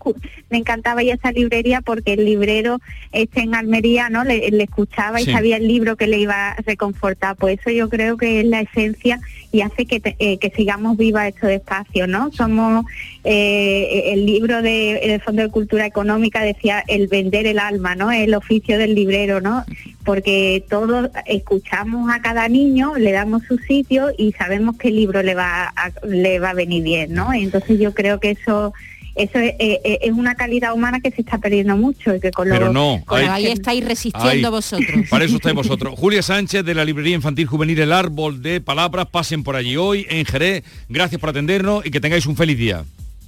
[0.50, 2.80] me encantaba ir a esa librería porque el librero
[3.12, 4.22] este en Almería, ¿no?
[4.24, 5.32] Le, le escuchaba y Sí.
[5.32, 7.34] sabía el libro que le iba a reconfortar.
[7.36, 10.96] Pues eso yo creo que es la esencia y hace que, te- eh, que sigamos
[10.96, 12.30] vivas estos espacios, ¿no?
[12.32, 12.84] Somos,
[13.24, 18.12] eh, el libro de, del Fondo de Cultura Económica decía el vender el alma, ¿no?
[18.12, 19.64] El oficio del librero, ¿no?
[20.04, 25.34] Porque todos escuchamos a cada niño, le damos su sitio y sabemos qué libro le
[25.34, 27.32] va a, le va a venir bien, ¿no?
[27.32, 28.72] Entonces yo creo que eso
[29.18, 32.30] eso es, eh, eh, es una calidad humana que se está perdiendo mucho y que
[32.30, 35.08] con Pero lo- no, con hay- Ahí estáis resistiendo vosotros.
[35.10, 35.94] Para eso estáis vosotros.
[35.98, 39.06] Julia Sánchez de la Librería Infantil Juvenil El Árbol de Palabras.
[39.10, 40.64] Pasen por allí hoy en Jerez.
[40.88, 42.84] Gracias por atendernos y que tengáis un feliz día.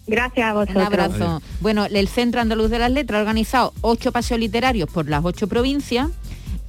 [0.06, 0.86] Gracias a Un vosotros.
[0.86, 1.42] abrazo.
[1.60, 5.46] Bueno, el Centro Andaluz de las Letras ha organizado ocho paseos literarios por las ocho
[5.46, 6.08] provincias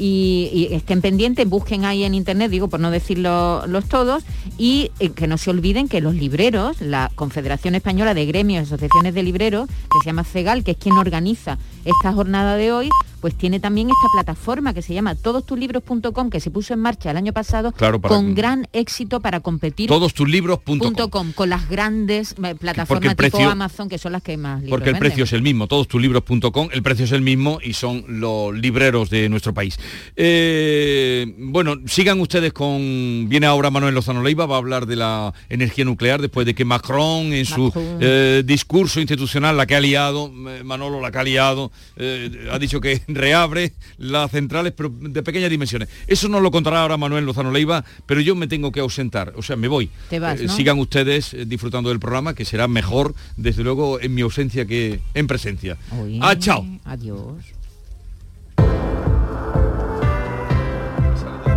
[0.01, 4.23] y, estén pendientes, busquen ahí en internet, digo por no decirlo los todos,
[4.57, 8.65] y eh, que no se olviden que los libreros, la Confederación Española de Gremios y
[8.65, 12.89] Asociaciones de Libreros, que se llama CEGAL, que es quien organiza esta jornada de hoy,
[13.22, 17.17] pues tiene también esta plataforma que se llama todostuslibros.com, que se puso en marcha el
[17.17, 21.32] año pasado Claro, para- con gran éxito para competir Todostuslibros.com.
[21.34, 24.72] con las grandes eh, plataformas el tipo precio- Amazon que son las que más libros
[24.72, 25.10] Porque el venden.
[25.10, 29.30] precio es el mismo, todostuslibros.com, el precio es el mismo y son los libreros de
[29.30, 29.78] nuestro país.
[30.15, 33.28] Eh, bueno, sigan ustedes con...
[33.28, 36.65] Viene ahora Manuel Lozano Leiva, va a hablar de la energía nuclear después de que
[36.65, 41.70] Macron en su eh, discurso institucional, la que ha liado, Manolo la que ha liado,
[41.97, 45.89] eh, ha dicho que reabre las centrales pero de pequeñas dimensiones.
[46.07, 49.41] Eso nos lo contará ahora Manuel Lozano Leiva, pero yo me tengo que ausentar, o
[49.41, 49.89] sea, me voy.
[50.10, 50.53] Te vas, Eh, ¿no?
[50.55, 54.99] sigan ustedes eh, disfrutando del programa, que será mejor, desde luego, en mi ausencia que
[55.13, 55.77] en presencia.
[55.91, 56.65] Uy, Ah, chao.
[56.86, 57.36] Adiós.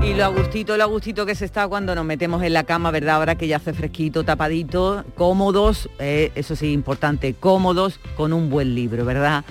[0.02, 3.16] Y lo agustito, lo agustito que se está cuando nos metemos en la cama, ¿verdad?
[3.16, 8.74] Ahora que ya hace fresquito, tapadito, cómodos, eh, eso sí, importante, cómodos con un buen
[8.74, 9.44] libro, ¿verdad?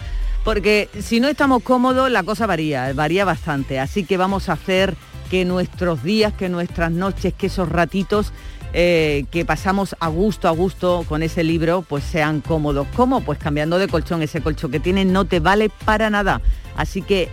[0.43, 3.79] Porque si no estamos cómodos, la cosa varía, varía bastante.
[3.79, 4.95] Así que vamos a hacer
[5.29, 8.33] que nuestros días, que nuestras noches, que esos ratitos
[8.75, 12.87] eh, que pasamos a gusto, a gusto con ese libro, pues sean cómodos.
[12.95, 13.21] ¿Cómo?
[13.21, 14.21] Pues cambiando de colchón.
[14.21, 16.41] Ese colchón que tienes no te vale para nada.
[16.75, 17.29] Así que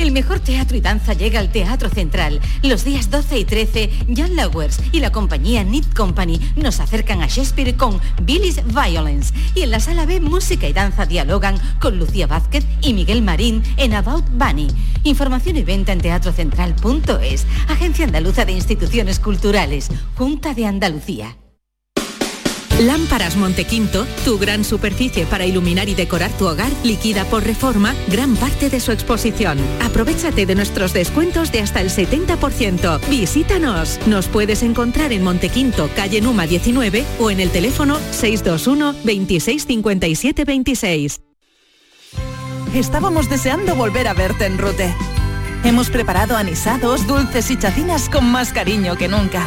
[0.00, 2.40] El mejor teatro y danza llega al Teatro Central.
[2.62, 7.26] Los días 12 y 13, Jan Lowers y la compañía Knit Company nos acercan a
[7.26, 9.34] Shakespeare con Billy's Violence.
[9.54, 13.62] Y en la sala B, música y danza dialogan con Lucía Vázquez y Miguel Marín
[13.76, 14.68] en About Bunny.
[15.04, 17.46] Información y venta en teatrocentral.es.
[17.68, 19.90] Agencia Andaluza de Instituciones Culturales.
[20.16, 21.36] Junta de Andalucía.
[22.80, 28.36] Lámparas Montequinto, tu gran superficie para iluminar y decorar tu hogar, liquida por reforma gran
[28.36, 29.58] parte de su exposición.
[29.82, 33.06] Aprovechate de nuestros descuentos de hasta el 70%.
[33.10, 34.00] Visítanos.
[34.06, 40.44] Nos puedes encontrar en Montequinto, calle Numa 19 o en el teléfono 621 26 57
[40.46, 41.20] 26.
[42.74, 44.94] Estábamos deseando volver a verte en Rute.
[45.64, 49.46] Hemos preparado anisados, dulces y chacinas con más cariño que nunca.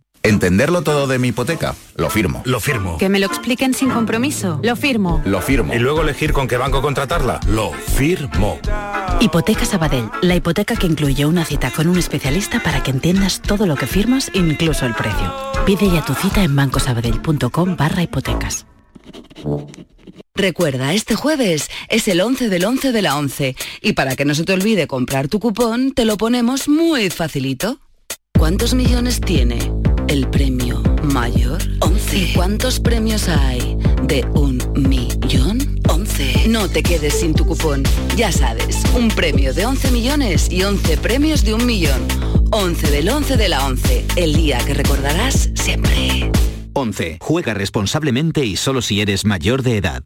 [0.23, 1.75] Entenderlo todo de mi hipoteca.
[1.95, 2.43] Lo firmo.
[2.45, 2.99] Lo firmo.
[2.99, 4.59] Que me lo expliquen sin compromiso.
[4.61, 5.19] Lo firmo.
[5.25, 5.73] Lo firmo.
[5.73, 7.39] Y luego elegir con qué banco contratarla.
[7.47, 8.59] Lo firmo.
[9.19, 10.11] Hipoteca Sabadell.
[10.21, 13.87] La hipoteca que incluye una cita con un especialista para que entiendas todo lo que
[13.87, 15.33] firmas, incluso el precio.
[15.65, 18.67] Pide ya tu cita en bancosabadell.com barra hipotecas.
[20.35, 24.35] Recuerda, este jueves es el 11 del 11 de la 11 y para que no
[24.35, 27.79] se te olvide comprar tu cupón, te lo ponemos muy facilito.
[28.41, 29.59] ¿Cuántos millones tiene
[30.07, 30.81] el premio
[31.13, 31.61] mayor?
[31.77, 32.17] 11.
[32.17, 33.77] ¿Y cuántos premios hay
[34.07, 35.79] de un millón?
[35.87, 36.47] 11.
[36.49, 37.83] No te quedes sin tu cupón.
[38.17, 42.01] Ya sabes, un premio de 11 millones y 11 premios de un millón.
[42.49, 44.05] 11 del 11 de la 11.
[44.15, 46.31] El día que recordarás siempre.
[46.73, 47.19] 11.
[47.21, 50.03] Juega responsablemente y solo si eres mayor de edad.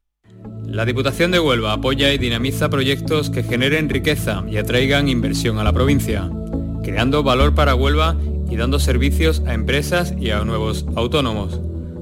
[0.65, 5.63] La Diputación de Huelva apoya y dinamiza proyectos que generen riqueza y atraigan inversión a
[5.63, 6.30] la provincia,
[6.86, 8.15] creando valor para Huelva
[8.50, 11.60] y dando servicios a empresas y a nuevos autónomos.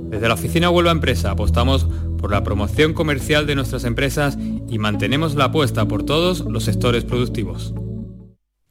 [0.10, 1.88] Desde la oficina Huelva Empresa apostamos
[2.20, 4.38] por la promoción comercial de nuestras empresas
[4.70, 7.74] y mantenemos la apuesta por todos los sectores productivos.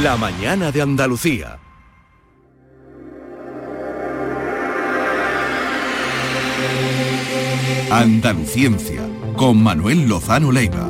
[0.03, 1.59] La mañana de Andalucía.
[7.91, 9.03] Andaluciencia,
[9.37, 10.89] con Manuel Lozano Leiva.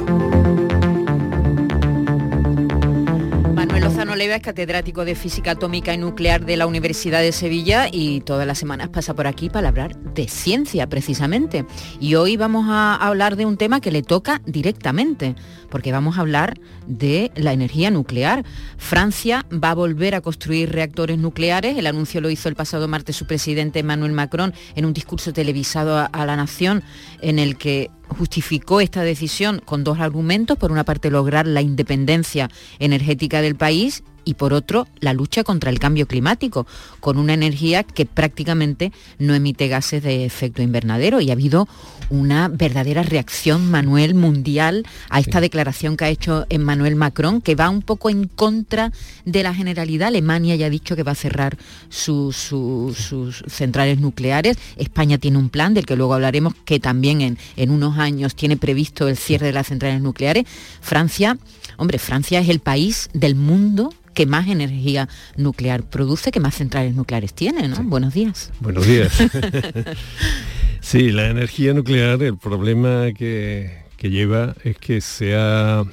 [4.21, 8.59] Es catedrático de Física Atómica y Nuclear de la Universidad de Sevilla y todas las
[8.59, 11.65] semanas pasa por aquí para hablar de ciencia precisamente.
[12.01, 15.37] Y hoy vamos a hablar de un tema que le toca directamente,
[15.71, 18.45] porque vamos a hablar de la energía nuclear.
[18.77, 21.79] Francia va a volver a construir reactores nucleares.
[21.79, 25.97] El anuncio lo hizo el pasado martes su presidente Emmanuel Macron en un discurso televisado
[26.13, 26.83] a la nación
[27.23, 30.59] en el que justificó esta decisión con dos argumentos.
[30.59, 35.71] Por una parte, lograr la independencia energética del país y por otro la lucha contra
[35.71, 36.67] el cambio climático,
[37.01, 41.69] con una energía que prácticamente no emite gases de efecto invernadero y ha habido
[42.11, 47.71] una verdadera reacción, Manuel, mundial a esta declaración que ha hecho Emmanuel Macron, que va
[47.71, 48.93] un poco en contra
[49.25, 50.09] de la generalidad.
[50.09, 51.57] Alemania ya ha dicho que va a cerrar
[51.89, 54.59] sus, sus centrales nucleares.
[54.77, 58.57] España tiene un plan del que luego hablaremos, que también en, en unos años tiene
[58.57, 60.45] previsto el cierre de las centrales nucleares.
[60.81, 61.39] Francia,
[61.77, 66.95] hombre, Francia es el país del mundo que más energía nuclear produce, que más centrales
[66.95, 67.83] nucleares tiene, ¿no?
[67.85, 68.53] Buenos días.
[68.61, 69.13] Buenos días.
[70.81, 75.85] sí, la energía nuclear, el problema que, que lleva es que se ha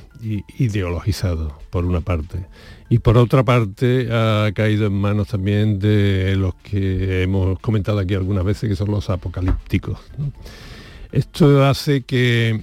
[0.57, 2.45] ideologizado, por una parte.
[2.89, 8.13] Y por otra parte ha caído en manos también de los que hemos comentado aquí
[8.13, 9.99] algunas veces, que son los apocalípticos.
[11.11, 12.59] Esto hace que,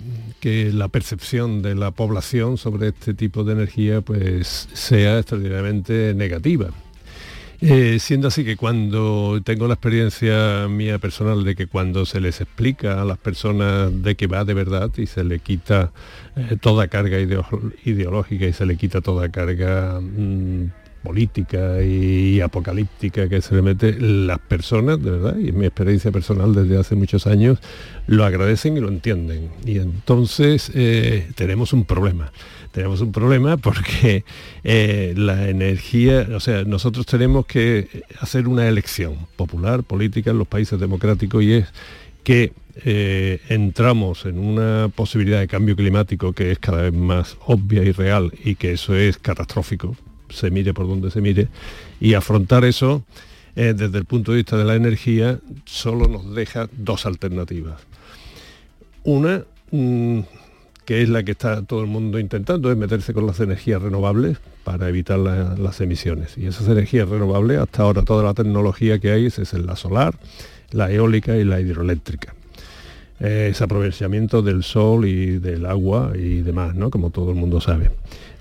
[0.73, 6.69] la percepción de la población sobre este tipo de energía pues, sea extraordinariamente negativa.
[7.63, 12.43] Eh, siendo así que cuando tengo la experiencia mía personal de que cuando se les
[12.43, 15.91] explica a las personas de que va de verdad y se le quita
[16.37, 20.67] eh, toda carga ideológica y se le quita toda carga mm,
[21.05, 26.55] política y apocalíptica que se le mete, las personas, de verdad, y mi experiencia personal
[26.55, 27.59] desde hace muchos años,
[28.07, 29.51] lo agradecen y lo entienden.
[29.67, 32.33] Y entonces eh, tenemos un problema.
[32.73, 34.25] Tenemos un problema porque
[34.65, 40.49] eh, la energía, o sea, nosotros tenemos que hacer una elección popular, política en los
[40.49, 41.67] países democráticos y es
[42.25, 42.53] que
[42.85, 47.93] eh, entramos en una posibilidad de cambio climático que es cada vez más obvia y
[47.93, 49.95] real y que eso es catastrófico
[50.35, 51.49] se mire por donde se mire,
[52.01, 53.05] y afrontar eso
[53.57, 57.81] eh, desde el punto de vista de la energía solo nos deja dos alternativas.
[59.05, 60.21] Una, mm,
[60.85, 64.39] que es la que está todo el mundo intentando, es meterse con las energías renovables
[64.65, 66.37] para evitar las emisiones.
[66.37, 70.15] Y esas energías renovables, hasta ahora toda la tecnología que hay es, la solar,
[70.71, 72.35] la eólica y la hidroeléctrica.
[73.21, 76.91] Eh, es aprovechamiento del sol y del agua y demás, ¿no?
[76.91, 77.91] como todo el mundo sabe.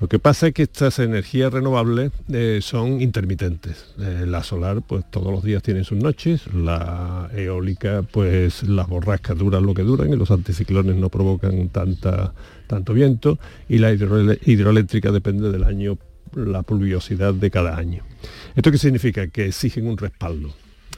[0.01, 3.93] Lo que pasa es que estas energías renovables eh, son intermitentes.
[3.99, 9.37] Eh, la solar, pues todos los días tiene sus noches, la eólica, pues las borrascas
[9.37, 13.37] duran lo que duran y los anticiclones no provocan tanto viento
[13.69, 15.97] y la hidroeléctrica depende del año,
[16.35, 18.03] la pluviosidad de cada año.
[18.55, 19.27] ¿Esto qué significa?
[19.27, 20.53] Que exigen un respaldo.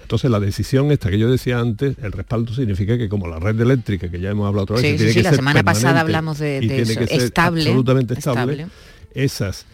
[0.06, 3.60] Entonces la decisión esta que yo decía antes, el respaldo significa que como la red
[3.60, 7.00] eléctrica, que ya hemos hablado otra vez, tiene que la semana pasada hablamos de, eso,
[7.02, 8.68] estable, absolutamente estable.
[9.16, 9.66] esas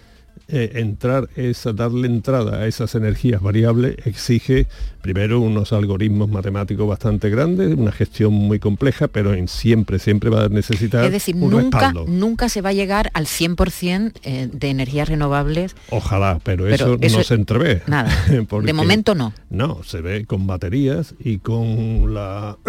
[0.53, 4.67] eh, entrar, esa, darle entrada a esas energías variables exige
[5.01, 10.43] primero unos algoritmos matemáticos bastante grandes, una gestión muy compleja, pero en siempre, siempre va
[10.43, 15.07] a necesitar Es decir, nunca, nunca se va a llegar al 100% eh, de energías
[15.07, 15.75] renovables.
[15.89, 17.81] Ojalá, pero, eso, no se entrevé.
[17.87, 19.33] Nada, de momento no.
[19.49, 22.57] No, se ve con baterías y con la...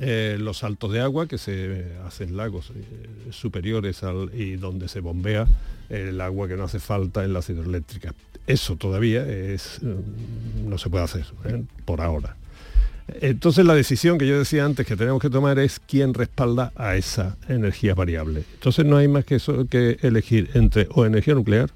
[0.00, 2.82] Eh, los saltos de agua que se hacen lagos eh,
[3.30, 5.46] superiores al, y donde se bombea
[5.88, 8.14] el agua que no hace falta en las hidroeléctricas.
[8.46, 11.62] Eso todavía mm, no se puede hacer ¿eh?
[11.84, 12.36] por ahora.
[13.20, 16.96] Entonces la decisión que yo decía antes que tenemos que tomar es quién respalda a
[16.96, 18.44] esa energía variable.
[18.54, 21.70] Entonces no hay más que elegir entre o energía nuclear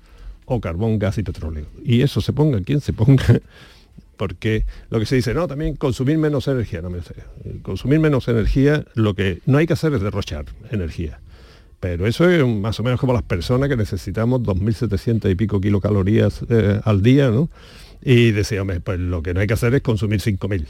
[0.47, 1.67] o carbón, gas y petróleo.
[1.85, 3.41] Y eso se ponga quien se ponga
[4.17, 7.15] porque lo que se dice, no, también consumir menos energía, no me sé.
[7.63, 11.21] Consumir menos energía, lo que no hay que hacer es derrochar energía.
[11.81, 16.41] Pero eso es más o menos como las personas que necesitamos 2.700 y pico kilocalorías
[16.49, 17.49] eh, al día, ¿no?
[18.03, 20.67] Y decía, pues lo que no hay que hacer es consumir 5.000,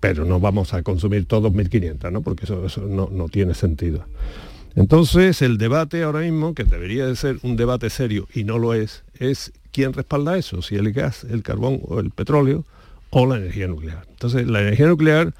[0.00, 2.22] pero no vamos a consumir todos 1.500, ¿no?
[2.22, 4.06] Porque eso, eso no, no tiene sentido.
[4.76, 8.74] Entonces, el debate ahora mismo, que debería de ser un debate serio y no lo
[8.74, 12.64] es, es quién respalda eso, si el gas, el carbón o el petróleo,
[13.10, 14.06] o la energía nuclear.
[14.10, 15.32] Entonces, la energía nuclear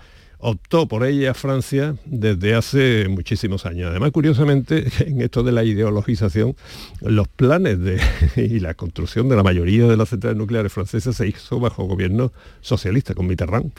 [0.46, 3.88] optó por ella Francia desde hace muchísimos años.
[3.88, 6.54] Además, curiosamente, en esto de la ideologización,
[7.00, 7.98] los planes de,
[8.36, 12.30] y la construcción de la mayoría de las centrales nucleares francesas se hizo bajo gobierno
[12.60, 13.72] socialista, con Mitterrand.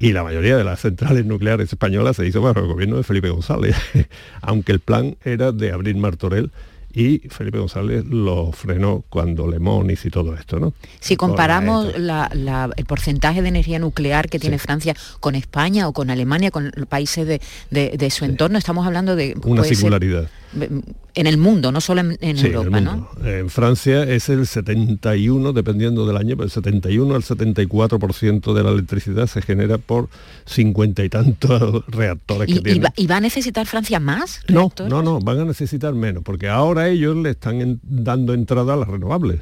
[0.00, 3.30] Y la mayoría de las centrales nucleares españolas se hizo bajo el gobierno de Felipe
[3.30, 3.76] González,
[4.42, 6.50] aunque el plan era de abrir Martorell
[6.92, 10.74] y Felipe González lo frenó cuando Le Mons y todo esto, ¿no?
[11.00, 16.50] Si comparamos el porcentaje de energía nuclear que tiene Francia con España o con Alemania,
[16.50, 17.26] con los países
[17.70, 19.36] de, su entorno, estamos hablando de...
[19.44, 23.08] Una singularidad en el mundo, no solo en, Europa, ¿no?
[23.24, 28.70] En Francia es el 71, dependiendo del año, pero el 71 al 74% de la
[28.70, 30.08] electricidad se genera por
[30.44, 32.88] cincuenta y tantos reactores que tiene.
[32.96, 34.90] ¿Y va a necesitar Francia más reactores?
[34.90, 38.76] No, no, no, van a necesitar menos, porque ahora ellos le están dando entrada a
[38.76, 39.40] las renovables.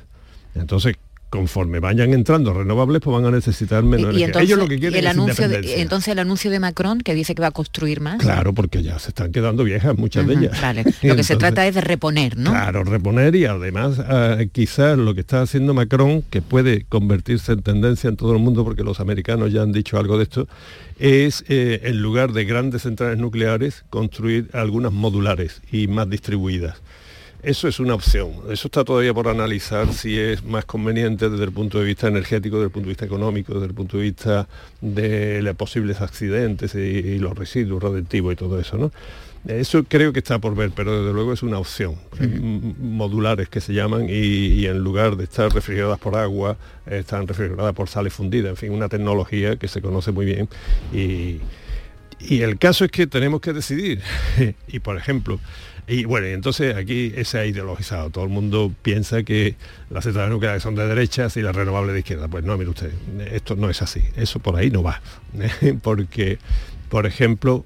[0.54, 0.96] Entonces,
[1.30, 4.26] conforme vayan entrando renovables, pues van a necesitar menos y, energía.
[4.26, 7.14] Entonces, Ellos lo que quieren el es anuncio de, entonces el anuncio de Macron que
[7.14, 8.18] dice que va a construir más.
[8.18, 10.60] Claro, porque ya se están quedando viejas muchas de ellas.
[10.60, 10.84] Vale.
[11.02, 12.50] Lo que se trata es de reponer, ¿no?
[12.50, 17.62] Claro, reponer y además eh, quizás lo que está haciendo Macron, que puede convertirse en
[17.62, 20.48] tendencia en todo el mundo, porque los americanos ya han dicho algo de esto,
[20.98, 26.80] es eh, en lugar de grandes centrales nucleares, construir algunas modulares y más distribuidas.
[27.42, 28.32] Eso es una opción.
[28.50, 32.56] Eso está todavía por analizar si es más conveniente desde el punto de vista energético,
[32.56, 34.48] desde el punto de vista económico, desde el punto de vista
[34.80, 38.92] de los posibles accidentes y, y los residuos radiactivos y todo eso, ¿no?
[39.46, 41.94] Eso creo que está por ver, pero desde luego es una opción.
[42.78, 47.72] Modulares que se llaman y, y en lugar de estar refrigeradas por agua, están refrigeradas
[47.72, 48.50] por sales fundidas.
[48.50, 50.46] En fin, una tecnología que se conoce muy bien.
[50.92, 51.40] Y,
[52.20, 54.02] y el caso es que tenemos que decidir.
[54.68, 55.40] y por ejemplo,
[55.86, 58.10] y bueno, entonces aquí se ha ideologizado.
[58.10, 59.56] Todo el mundo piensa que
[59.90, 62.28] las centrales nucleares son de derechas y las renovables de izquierda.
[62.28, 62.92] Pues no, mire usted,
[63.32, 64.02] esto no es así.
[64.16, 65.00] Eso por ahí no va.
[65.82, 66.38] Porque,
[66.88, 67.64] por ejemplo,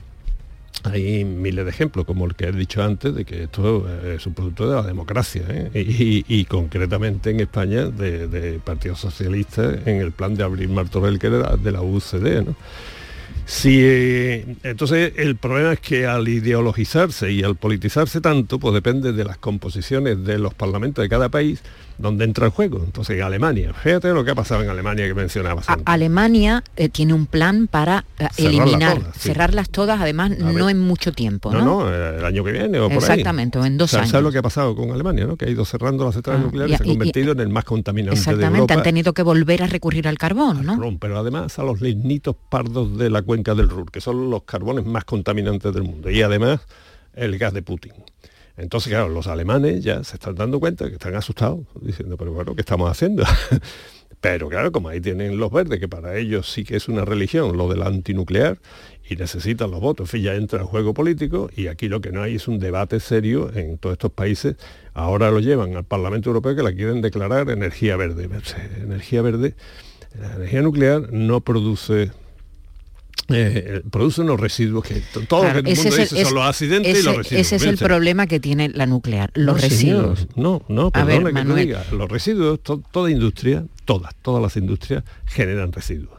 [0.84, 4.26] hay miles de ejemplos, como el que he dicho antes, de que esto eh, es
[4.26, 5.70] un producto de la democracia, ¿eh?
[5.74, 11.28] y, concretamente en España de, de Partido Socialista en el plan de abrir Martorell, que
[11.28, 12.44] era de la UCD.
[13.46, 19.12] Si, eh, entonces el problema es que al ideologizarse y al politizarse tanto, pues depende
[19.12, 21.60] de las composiciones de los parlamentos de cada país
[21.96, 22.82] donde entra el juego.
[22.84, 25.84] Entonces en Alemania, fíjate lo que ha pasado en Alemania que mencionabas antes.
[25.86, 29.20] Alemania eh, tiene un plan para eh, Cerrarlas eliminar, todas, sí.
[29.28, 31.64] cerrarlas todas, además no en mucho tiempo, No, ¿no?
[31.84, 32.98] no, el año que viene o por ahí.
[32.98, 34.10] Exactamente, o en dos ¿Sabes- años.
[34.10, 35.26] ¿Sabes lo que ha pasado con Alemania?
[35.26, 35.36] ¿no?
[35.36, 37.48] Que ha ido cerrando las centrales Ah, nucleares y- se ha y- convertido en el
[37.50, 38.74] más contaminante de Exactamente, Europa.
[38.74, 40.72] han tenido que volver a recurrir al carbón, ¿no?
[40.72, 44.44] Carbón, pero además a los lignitos pardos de la cuenca del Ruhr, que son los
[44.44, 46.10] carbones más contaminantes del mundo.
[46.10, 46.60] Y además
[47.14, 47.92] el gas de Putin.
[48.56, 52.54] Entonces, claro, los alemanes ya se están dando cuenta que están asustados, diciendo, pero bueno,
[52.54, 53.24] ¿qué estamos haciendo?
[54.20, 57.56] pero claro, como ahí tienen los verdes, que para ellos sí que es una religión,
[57.56, 58.58] lo del antinuclear,
[59.08, 62.12] y necesitan los votos, en fin, ya entra el juego político, y aquí lo que
[62.12, 64.56] no hay es un debate serio en todos estos países.
[64.92, 68.28] Ahora lo llevan al Parlamento Europeo que la quieren declarar energía verde.
[68.80, 69.56] Energía verde,
[70.18, 72.12] la energía nuclear no produce
[73.28, 76.26] eh, produce unos residuos que to- todo Claro, lo que el mundo el- dice son
[76.26, 77.40] es- los accidentes y ese- los residuos.
[77.46, 80.18] Ese es el problema que tiene la nuclear, los No, residuos.
[80.20, 81.84] señor, No, no, A ver, que te diga.
[81.92, 86.18] Los residuos, to- toda industria, todas, todas las industrias generan residuos.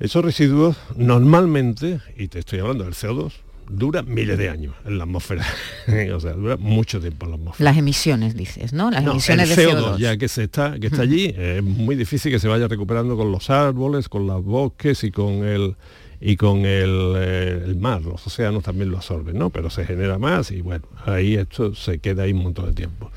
[0.00, 3.32] Esos residuos normalmente, y te estoy hablando del CO2,
[3.68, 5.44] dura miles de años en la atmósfera.
[6.14, 7.70] o sea, dura mucho tiempo en la atmósfera.
[7.70, 8.90] Las emisiones, dices, ¿no?
[8.90, 9.98] Las No, emisiones el de CO2, CO2.
[9.98, 13.30] ya que se está que está allí es muy difícil que se vaya recuperando con
[13.32, 15.76] los árboles con los bosques y con el
[16.20, 20.18] y con el, eh, el mar los océanos también lo absorben no pero se genera
[20.18, 23.10] más y bueno ahí esto se queda ahí un montón de tiempo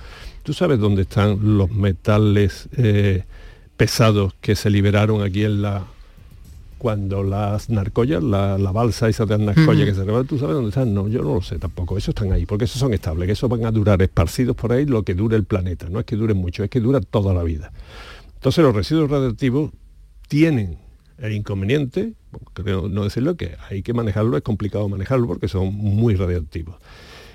[0.43, 3.23] tú sabes dónde están los metales eh,
[3.77, 5.85] pesados que se liberaron aquí en la
[6.77, 9.85] cuando las narcoyas, la, la balsa esa de narcoya Ujú.
[9.85, 10.93] que se rebalan, ¿tú sabes dónde están?
[10.93, 11.97] No, yo no lo sé tampoco.
[11.97, 14.85] Esos están ahí, porque esos son estables, que esos van a durar esparcidos por ahí
[14.85, 15.87] lo que dure el planeta.
[15.89, 17.71] No es que duren mucho, es que dura toda la vida.
[18.35, 19.71] Entonces los residuos radiactivos
[20.27, 20.77] tienen
[21.17, 22.13] el inconveniente,
[22.53, 26.75] creo no decirlo, que hay que manejarlo, es complicado manejarlo porque son muy radiactivos.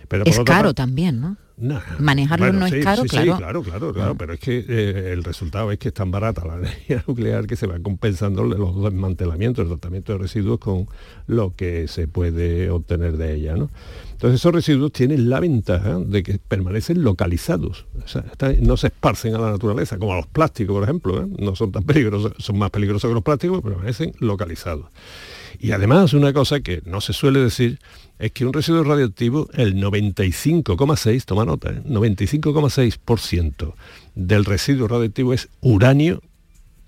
[0.09, 1.37] Pero por Es otra caro parte- también, ¿no?
[1.63, 3.63] Nah, Manejarlo bueno, no sí, es caro, sí, sí, claro.
[3.63, 7.05] claro, claro, pero es que eh, el resultado es que es tan barata la energía
[7.07, 10.89] nuclear que se va compensando los desmantelamientos, el tratamiento de residuos con
[11.29, 13.71] lo que se puede obtener de ella, ¿no?
[14.11, 18.89] Entonces esos residuos tienen la ventaja de que permanecen localizados, o sea, están- no se
[18.89, 21.29] esparcen a la naturaleza, como los plásticos, por ejemplo, ¿eh?
[21.39, 24.87] no son tan peligrosos, son más peligrosos que los plásticos, pero permanecen localizados.
[25.61, 27.79] Y además una cosa que no se suele decir
[28.19, 31.83] es que un residuo radioactivo, el 95,6, toma nota, ¿eh?
[31.85, 33.75] 95,6%
[34.15, 36.23] del residuo radioactivo es uranio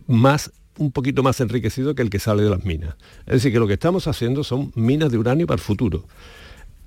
[0.07, 2.95] más un poquito más enriquecido que el que sale de las minas.
[3.27, 6.05] Es decir, que lo que estamos haciendo son minas de uranio para el futuro.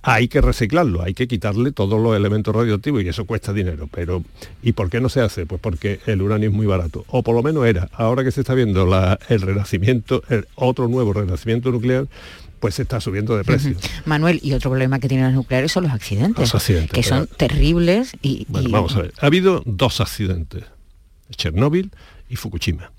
[0.02, 3.90] Hay que reciclarlo, hay que quitarle todos los elementos radioactivos y eso cuesta dinero.
[3.92, 4.24] Pero
[4.62, 5.46] ¿y por qué no se hace?
[5.46, 7.04] Pues porque el uranio es muy barato.
[7.08, 7.90] O por lo menos era.
[7.94, 8.88] Ahora que se está viendo
[9.28, 12.08] el renacimiento, el otro nuevo renacimiento nuclear,
[12.60, 13.76] pues se está subiendo de precio.
[14.06, 17.28] Manuel, y otro problema que tienen las nucleares son los accidentes, Los accidentes, que son
[17.28, 19.14] terribles y, Bueno, y- vamos a ver.
[19.20, 20.64] Ha habido dos accidentes,
[21.32, 21.92] Chernóbil
[22.30, 22.92] y Fukushima.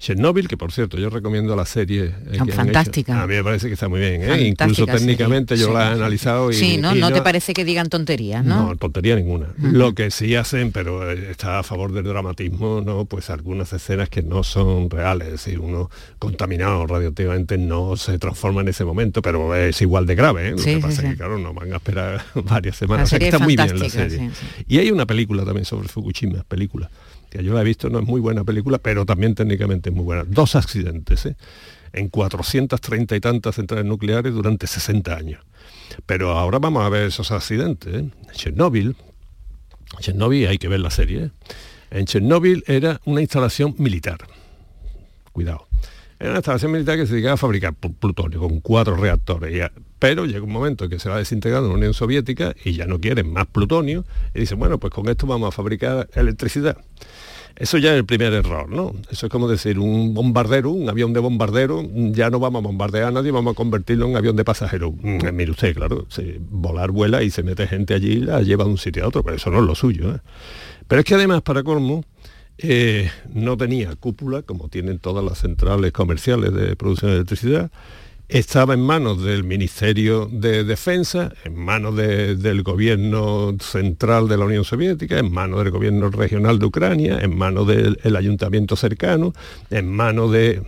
[0.00, 2.14] Chernobyl, que por cierto yo recomiendo la serie.
[2.32, 3.22] Eh, fantástica.
[3.22, 4.22] A mí me parece que está muy bien.
[4.22, 4.48] ¿eh?
[4.48, 6.50] Incluso técnicamente yo la he analizado.
[6.50, 6.94] Y, sí, ¿no?
[6.94, 8.68] no, te parece que digan tonterías, ¿no?
[8.68, 9.48] No, tontería ninguna.
[9.58, 13.04] Lo que sí hacen, pero eh, está a favor del dramatismo, ¿no?
[13.04, 15.28] Pues algunas escenas que no son reales.
[15.28, 20.14] Es decir, uno contaminado radioactivamente no se transforma en ese momento, pero es igual de
[20.14, 20.48] grave.
[20.48, 20.50] ¿eh?
[20.52, 23.12] Lo que pasa es que, claro, no van a esperar varias semanas.
[23.12, 24.30] está muy bien la serie.
[24.66, 26.90] Y hay una película también sobre Fukushima, película
[27.30, 30.04] que yo la he visto, no es muy buena película, pero también técnicamente es muy
[30.04, 30.24] buena.
[30.24, 31.36] Dos accidentes, ¿eh?
[31.92, 35.40] en 430 y tantas centrales nucleares durante 60 años.
[36.06, 37.94] Pero ahora vamos a ver esos accidentes.
[37.94, 38.10] ¿eh?
[38.32, 38.96] Chernóbil,
[39.98, 41.24] Chernóbil hay que ver la serie.
[41.24, 41.30] ¿eh?
[41.90, 44.18] En Chernóbil era una instalación militar.
[45.32, 45.66] Cuidado.
[46.18, 49.70] Era una instalación militar que se dedicaba a fabricar plutonio con cuatro reactores.
[50.00, 52.98] Pero llega un momento en que se va desintegrando la Unión Soviética y ya no
[52.98, 56.78] quieren más plutonio y dicen, bueno, pues con esto vamos a fabricar electricidad.
[57.54, 58.94] Eso ya es el primer error, ¿no?
[59.10, 63.08] Eso es como decir, un bombardero, un avión de bombardero, ya no vamos a bombardear
[63.08, 64.94] a nadie, vamos a convertirlo en avión de pasajeros.
[65.02, 66.06] Mm, mire usted, claro,
[66.48, 69.22] volar vuela y se mete gente allí y la lleva de un sitio a otro,
[69.22, 70.14] pero eso no es lo suyo.
[70.14, 70.20] ¿eh?
[70.88, 72.02] Pero es que además, para colmo,
[72.56, 77.70] eh, no tenía cúpula, como tienen todas las centrales comerciales de producción de electricidad,
[78.30, 84.64] estaba en manos del Ministerio de Defensa, en manos del gobierno central de la Unión
[84.64, 89.32] Soviética, en manos del gobierno regional de Ucrania, en manos del ayuntamiento cercano,
[89.70, 90.62] en manos de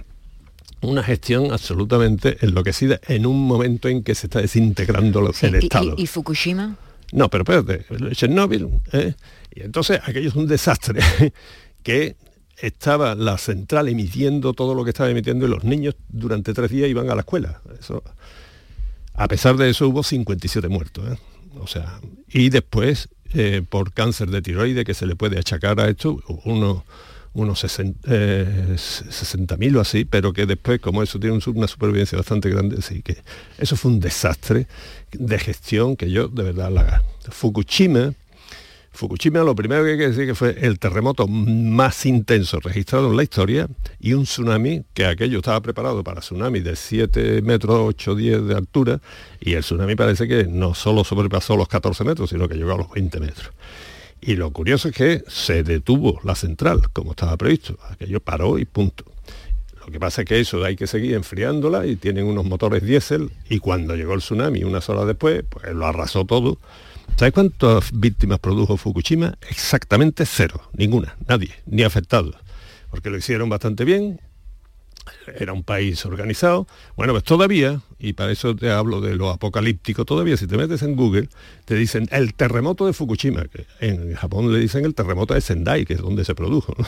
[0.80, 5.94] una gestión absolutamente enloquecida en un momento en que se está desintegrando el Estado.
[5.96, 6.76] ¿Y, Fukushima?
[7.12, 7.84] No, pero espérate,
[8.14, 9.14] Chernóbil, ¿eh?
[9.54, 11.00] y entonces aquello es un desastre
[11.82, 12.16] que
[12.62, 16.88] estaba la central emitiendo todo lo que estaba emitiendo y los niños durante tres días
[16.88, 17.60] iban a la escuela.
[17.78, 18.02] Eso,
[19.14, 21.04] a pesar de eso hubo 57 muertos.
[21.12, 21.18] ¿eh?
[21.58, 25.88] O sea, y después eh, por cáncer de tiroide que se le puede achacar a
[25.88, 26.84] esto, uno,
[27.32, 32.80] unos 60.000 eh, o así, pero que después, como eso tiene una supervivencia bastante grande,
[32.80, 33.16] sí que
[33.58, 34.68] eso fue un desastre
[35.10, 38.14] de gestión que yo de verdad la Fukushima
[38.92, 43.16] Fukushima lo primero que hay que decir que fue el terremoto más intenso registrado en
[43.16, 43.66] la historia
[43.98, 48.54] y un tsunami que aquello estaba preparado para tsunami de 7 metros, 8, 10 de
[48.54, 49.00] altura
[49.40, 52.76] y el tsunami parece que no solo sobrepasó los 14 metros, sino que llegó a
[52.76, 53.50] los 20 metros.
[54.20, 57.78] Y lo curioso es que se detuvo la central, como estaba previsto.
[57.90, 59.04] Aquello paró y punto.
[59.84, 63.30] Lo que pasa es que eso hay que seguir enfriándola y tienen unos motores diésel
[63.48, 66.58] y cuando llegó el tsunami unas horas después, pues lo arrasó todo
[67.16, 69.38] ¿Sabes cuántas víctimas produjo Fukushima?
[69.48, 72.34] Exactamente cero, ninguna, nadie, ni afectados,
[72.90, 74.20] porque lo hicieron bastante bien,
[75.38, 76.66] era un país organizado.
[76.96, 80.82] Bueno, pues todavía, y para eso te hablo de lo apocalíptico, todavía si te metes
[80.82, 81.28] en Google,
[81.64, 85.84] te dicen el terremoto de Fukushima, que en Japón le dicen el terremoto de Sendai,
[85.84, 86.74] que es donde se produjo.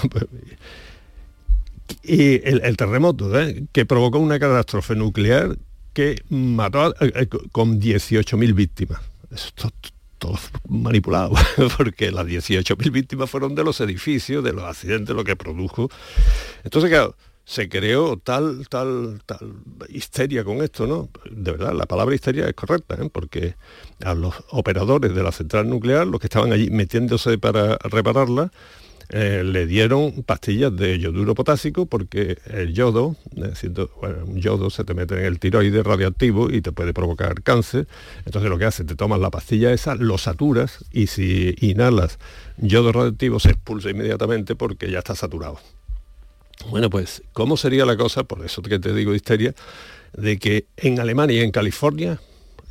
[2.02, 3.66] Y el, terremoto ¿eh?
[3.72, 5.56] que provocó una catástrofe nuclear
[5.92, 9.00] que mató eh, con 18.000 víctimas.
[9.30, 9.70] Esto,
[10.24, 11.34] todo manipulado,
[11.76, 15.90] porque las 18.000 víctimas fueron de los edificios, de los accidentes, lo que produjo.
[16.64, 17.14] Entonces, claro,
[17.44, 19.52] se creó tal, tal, tal
[19.90, 21.10] histeria con esto, ¿no?
[21.30, 23.10] De verdad, la palabra histeria es correcta, ¿eh?
[23.12, 23.56] porque
[24.02, 28.50] a los operadores de la central nuclear, los que estaban allí metiéndose para repararla,
[29.10, 33.16] eh, le dieron pastillas de yoduro potásico porque el yodo,
[34.26, 37.86] un yodo se te mete en el tiroide radioactivo y te puede provocar cáncer.
[38.24, 42.18] Entonces lo que hace, te tomas la pastilla esa, lo saturas y si inhalas
[42.56, 45.58] yodo radioactivo se expulsa inmediatamente porque ya está saturado.
[46.70, 48.24] Bueno, pues, ¿cómo sería la cosa?
[48.24, 49.54] Por eso que te digo histeria,
[50.12, 52.20] de que en Alemania y en California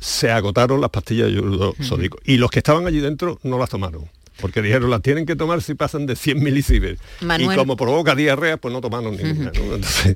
[0.00, 3.70] se agotaron las pastillas de yodo sódico y los que estaban allí dentro no las
[3.70, 4.08] tomaron
[4.40, 7.00] porque dijeron, las tienen que tomar si pasan de 100 milisievers.
[7.38, 9.52] y como provoca diarrea, pues no tomaron ninguna.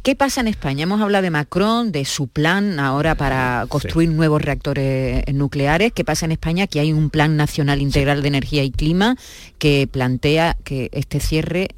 [0.03, 0.83] ¿Qué pasa en España?
[0.83, 5.93] Hemos hablado de Macron, de su plan ahora para construir nuevos reactores nucleares.
[5.93, 6.67] ¿Qué pasa en España?
[6.67, 9.17] Que hay un plan nacional integral de energía y clima
[9.59, 11.69] que plantea que este cierre,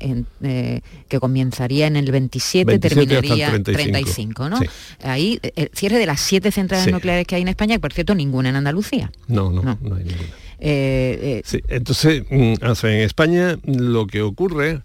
[0.43, 4.61] eh, que comenzaría en el 27, terminaría en 35, ¿no?
[5.03, 8.49] Ahí, el cierre de las siete centrales nucleares que hay en España, por cierto, ninguna
[8.49, 9.11] en Andalucía.
[9.29, 10.41] no, no, no hay ninguna.
[10.61, 12.55] Eh, eh, entonces, mm,
[12.87, 14.83] en España lo que ocurre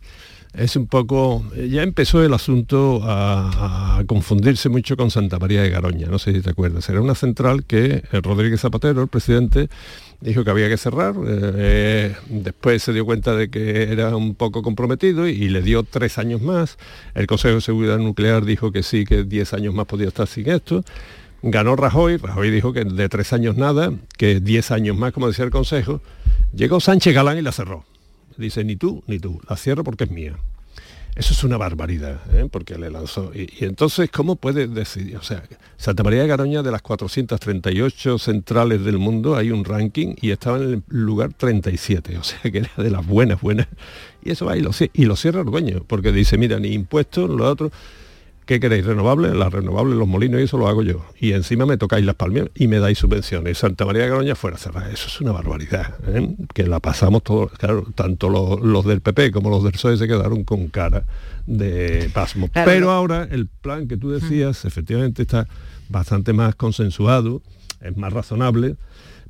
[0.54, 6.08] es un poco, ya empezó el asunto a, confundirse mucho con Santa María de Garoña,
[6.08, 9.70] no sé si te acuerdas, era una central que Rodríguez Zapatero, el presidente,
[10.22, 14.62] dijo que había que cerrar, eh, después se dio cuenta de que era un poco
[14.62, 16.78] comprometido y, le dio tres años más,
[17.14, 20.50] el Consejo de Seguridad Nuclear dijo que sí, que diez años más podía estar sin
[20.50, 20.84] esto,
[21.48, 25.46] Ganó Rajoy, Rajoy dijo que de tres años nada, que diez años más, como decía
[25.46, 26.02] el Consejo.
[26.56, 27.86] Llegó Sánchez Galán y la cerró.
[28.36, 30.38] Dice, ni tú, ni tú, la cierro porque es mía.
[31.16, 32.48] Eso es una barbaridad, ¿eh?
[32.52, 33.32] porque le lanzó.
[33.36, 35.18] Y, entonces, ¿cómo puede decidir?
[35.18, 35.44] O sea,
[35.78, 40.58] Santa María de Garoña, de las 438 centrales del mundo, hay un ranking y estaba
[40.58, 43.68] en el lugar 37, o sea, que era de las buenas, buenas.
[44.24, 47.30] Y eso va y lo, y lo cierra el dueño, porque dice, mira, ni impuestos,
[47.30, 47.72] lo otro
[48.46, 48.86] ¿Qué queréis?
[48.86, 49.34] ¿Renovables?
[49.34, 51.04] Las renovables, los molinos y eso lo hago yo.
[51.20, 53.58] Y encima me tocáis las palmeras y me dais subvenciones.
[53.58, 54.92] Santa María de Garoña fuera cerrada.
[54.92, 55.96] Eso es una barbaridad.
[56.08, 56.36] ¿eh?
[56.54, 60.44] Que la pasamos todos, claro, tanto los, del PP como los del PSOE se quedaron
[60.44, 61.06] con cara
[61.48, 62.50] de pasmo.
[62.54, 65.48] Pero ahora el plan que tú decías, efectivamente está
[65.90, 67.42] bastante más consensuado,
[67.82, 68.76] es más razonable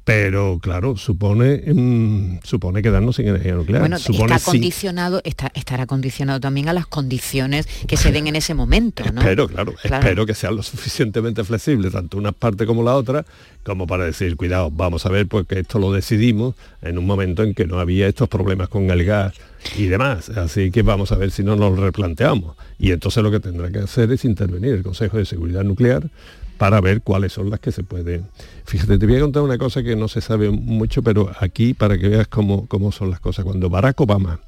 [0.06, 3.82] pero claro, supone, mm, supone quedarnos sin energía nuclear.
[3.82, 8.54] Bueno, está condicionado, está, estará condicionado también a las condiciones que se den en ese
[8.54, 9.22] momento, ¿no?
[9.22, 13.26] Espero, claro, espero que sean lo suficientemente flexibles, tanto una parte como la otra,
[13.64, 16.54] como para decir, cuidado, vamos a ver, porque esto lo decidimos
[16.84, 19.34] en un momento en que no había estos problemas con el gas
[19.76, 20.30] y demás.
[20.30, 22.56] Así que vamos a ver si no nos replanteamos.
[22.78, 26.12] Y entonces lo que tendrá que hacer es intervenir el Consejo de Seguridad Nuclear
[26.58, 28.28] para ver cuáles son las que se pueden.
[28.66, 31.98] Fíjate, te voy a contar una cosa que no se sabe mucho, pero aquí para
[31.98, 33.46] que veas cómo, cómo son las cosas.
[33.46, 34.40] Cuando Barack Obama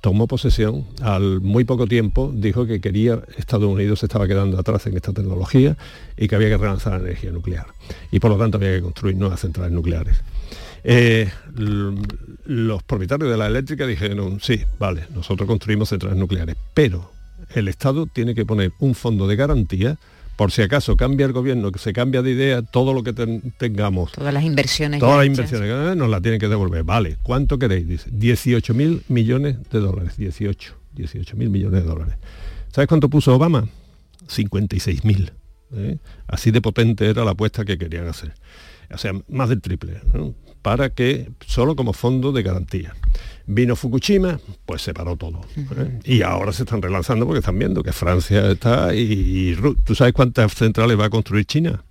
[0.00, 4.86] tomó posesión, al muy poco tiempo dijo que quería, Estados Unidos se estaba quedando atrás
[4.86, 5.76] en esta tecnología
[6.16, 7.66] y que había que relanzar la energía nuclear.
[8.10, 10.20] Y por lo tanto había que construir nuevas centrales nucleares.
[10.84, 17.12] Eh, los propietarios de la eléctrica dijeron, sí, vale, nosotros construimos centrales nucleares, pero
[17.54, 19.98] el Estado tiene que poner un fondo de garantía
[20.36, 23.12] por si acaso cambia el gobierno, que se cambia de idea, todo lo que
[23.58, 24.12] tengamos.
[24.12, 25.00] Todas las inversiones.
[25.00, 26.84] Todas las inversiones nos la tienen que devolver.
[26.84, 27.86] Vale, ¿cuánto queréis?
[27.86, 30.16] Dice, 18 mil millones de dólares.
[30.16, 32.14] 18, 18 mil millones de dólares.
[32.70, 33.68] ¿Sabes cuánto puso Obama?
[34.28, 35.32] 56 mil.
[35.74, 35.98] ¿eh?
[36.26, 38.32] Así de potente era la apuesta que querían hacer.
[38.92, 40.00] O sea, más del triple.
[40.62, 42.94] Para que, solo como fondo de garantía.
[43.46, 45.40] Vino Fukushima, pues se paró todo.
[45.56, 45.98] ¿eh?
[46.04, 50.54] Y ahora se están relanzando porque están viendo que Francia está y, ¿Tú sabes cuántas
[50.54, 51.82] centrales va a construir China?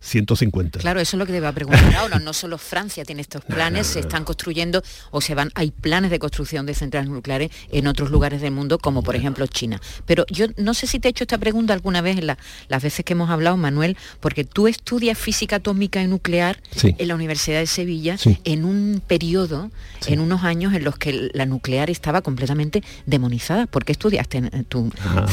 [0.00, 0.80] 150.
[0.80, 2.18] Claro, eso es lo que te va a preguntar ahora.
[2.18, 6.18] No solo Francia tiene estos planes, se están construyendo o se van, hay planes de
[6.18, 9.80] construcción de centrales nucleares en otros lugares del mundo, como por ejemplo China.
[10.06, 13.04] Pero yo no sé si te he hecho esta pregunta alguna vez en las veces
[13.04, 17.66] que hemos hablado, Manuel, porque tú estudias física atómica y nuclear en la Universidad de
[17.66, 19.70] Sevilla en un periodo,
[20.06, 23.66] en unos años en los que la nuclear estaba completamente demonizada.
[23.66, 24.90] ¿Por qué estudiaste tu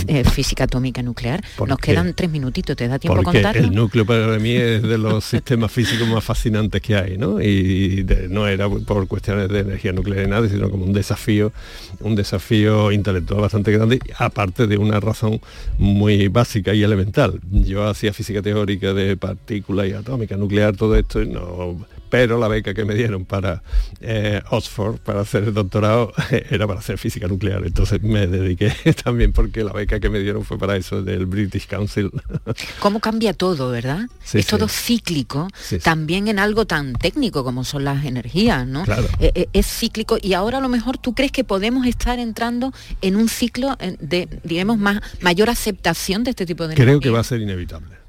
[0.08, 1.42] eh, física atómica y nuclear?
[1.66, 3.62] Nos quedan tres minutitos, ¿te da tiempo a contarlo?
[3.62, 7.42] El núcleo para mí es de los sistemas físicos más fascinantes que hay, ¿no?
[7.42, 11.52] Y no era por cuestiones de energía nuclear ni nada, sino como un desafío,
[12.00, 15.40] un desafío intelectual bastante grande, aparte de una razón
[15.78, 17.40] muy básica y elemental.
[17.52, 21.78] Yo hacía física teórica de partículas y atómica, nuclear, todo esto, y no
[22.10, 23.64] pero la beca que me dieron para
[24.02, 26.14] eh, Oxford, para hacer el doctorado,
[26.50, 27.66] era para hacer física nuclear.
[27.66, 31.68] Entonces me dediqué también porque la beca que me dieron fue para eso, del British
[31.68, 32.12] Council.
[32.80, 34.08] ¿Cómo cambia todo, verdad?
[34.34, 35.48] es todo cíclico,
[35.84, 38.84] también en algo tan técnico como son las energías, ¿no?
[39.20, 42.74] Eh, eh, es cíclico y ahora a lo mejor tú crees que podemos estar entrando
[43.02, 47.20] en un ciclo de, digamos, más, mayor aceptación de este tipo de Creo que va
[47.20, 48.07] a ser inevitable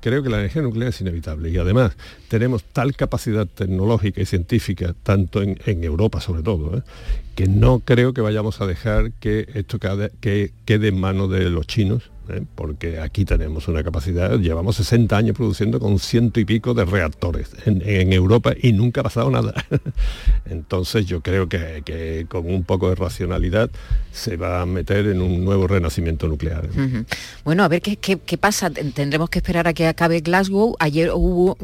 [0.00, 1.96] creo que la energía nuclear es inevitable y además
[2.28, 6.82] tenemos tal capacidad tecnológica y científica, tanto en, Europa sobre todo, ¿eh?
[7.34, 9.78] Que no creo que vayamos a dejar que esto
[10.20, 12.42] que quede en manos de los chinos ¿eh?
[12.54, 17.50] porque aquí tenemos una capacidad, llevamos 60 años produciendo con ciento y pico de reactores
[17.66, 19.52] en, Europa y nunca ha pasado nada.
[20.46, 23.70] Entonces yo creo que, con un poco de racionalidad
[24.12, 26.68] se va a meter en un nuevo renacimiento nuclear.
[27.44, 28.70] Bueno, a ver ¿qué, qué, pasa.
[28.70, 30.76] Tendremos que esperar a que acabe Glasgow.
[30.78, 31.56] Ayer hubo,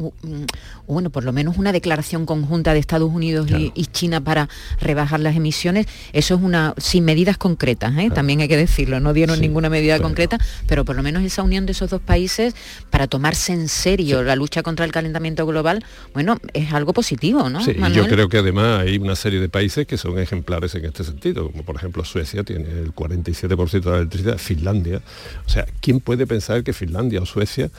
[0.87, 4.49] bueno, por lo menos una declaración conjunta de Estados Unidos y, China para
[4.79, 5.60] rebajar las emisiones.
[5.69, 8.09] Eso es una, sin medidas concretas, ¿eh?
[8.09, 10.37] también hay que decirlo, no dieron ninguna medida concreta,
[10.67, 12.55] pero por lo menos esa unión de esos dos países
[12.89, 15.83] para tomarse en serio la lucha contra el calentamiento global,
[16.13, 17.63] bueno, es algo positivo, ¿no?
[17.63, 21.03] Sí, yo creo que además hay una serie de países que son ejemplares en este
[21.03, 25.01] sentido, como por ejemplo Suecia tiene el 47% de la electricidad, Finlandia.
[25.45, 27.69] O sea, ¿quién puede pensar que Finlandia o Suecia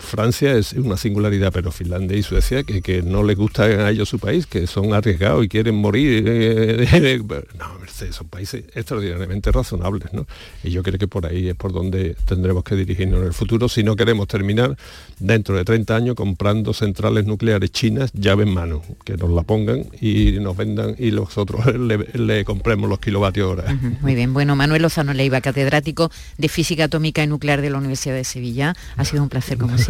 [0.00, 4.18] Francia es una singularidad, pero Finlandia y Suecia, que, no les gusta a ellos su
[4.18, 6.24] país, que son arriesgados y quieren morir.
[6.26, 7.20] Eh,
[7.58, 10.26] no, Mercedes, son países extraordinariamente razonables, ¿no?
[10.64, 13.68] Y yo creo que por ahí es por donde tendremos que dirigirnos en el futuro
[13.68, 14.76] si no queremos terminar
[15.18, 19.84] dentro de 30 años comprando centrales nucleares chinas llave en mano, que nos la pongan
[20.00, 21.66] y nos vendan y nosotros
[22.14, 23.78] le, compremos los kilovatios hora.
[24.00, 28.14] muy bien, bueno, Manuel Lozano Leiva, catedrático de Física Atómica y Nuclear de la Universidad
[28.14, 28.74] de Sevilla.
[28.96, 29.89] Ha sido un placer como siempre.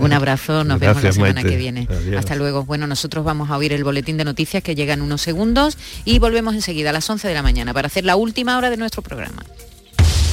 [0.00, 1.88] Un abrazo, nos vemos la semana que viene.
[2.16, 2.64] Hasta luego.
[2.64, 6.18] Bueno, nosotros vamos a oír el boletín de noticias que llega en unos segundos y
[6.18, 9.02] volvemos enseguida a las 11 de la mañana para hacer la última hora de nuestro
[9.02, 9.44] programa.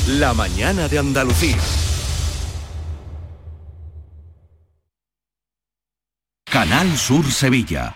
[0.07, 1.57] La mañana de Andalucía.
[6.45, 7.95] Canal Sur Sevilla.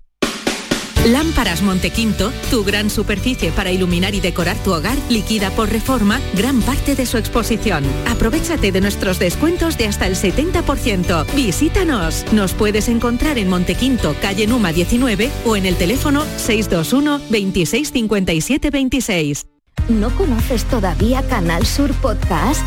[1.05, 6.61] Lámparas Montequinto, tu gran superficie para iluminar y decorar tu hogar, liquida por reforma gran
[6.61, 7.83] parte de su exposición.
[8.07, 11.25] Aprovechate de nuestros descuentos de hasta el 70%.
[11.33, 12.23] Visítanos.
[12.31, 18.69] Nos puedes encontrar en Montequinto, calle Numa 19 o en el teléfono 621 26 57
[18.69, 19.47] 26.
[19.89, 22.61] ¿No conoces todavía Canal Sur Podcast?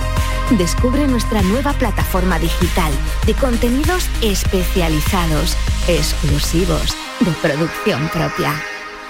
[0.58, 2.92] Descubre nuestra nueva plataforma digital
[3.26, 5.56] de contenidos especializados,
[5.86, 8.54] exclusivos de producción propia,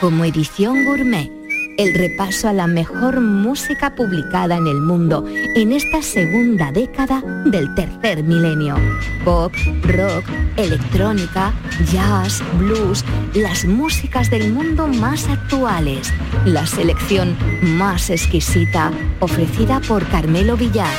[0.01, 1.31] como edición gourmet,
[1.79, 5.25] el repaso a la mejor música publicada en el mundo
[5.57, 8.77] en esta segunda década del tercer milenio.
[9.25, 9.53] Pop,
[9.83, 10.25] rock,
[10.57, 11.53] electrónica,
[11.91, 16.13] jazz, blues, las músicas del mundo más actuales,
[16.45, 20.95] la selección más exquisita ofrecida por Carmelo Villar.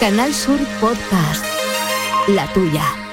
[0.00, 1.44] Canal Sur Podcast,
[2.28, 3.07] la tuya.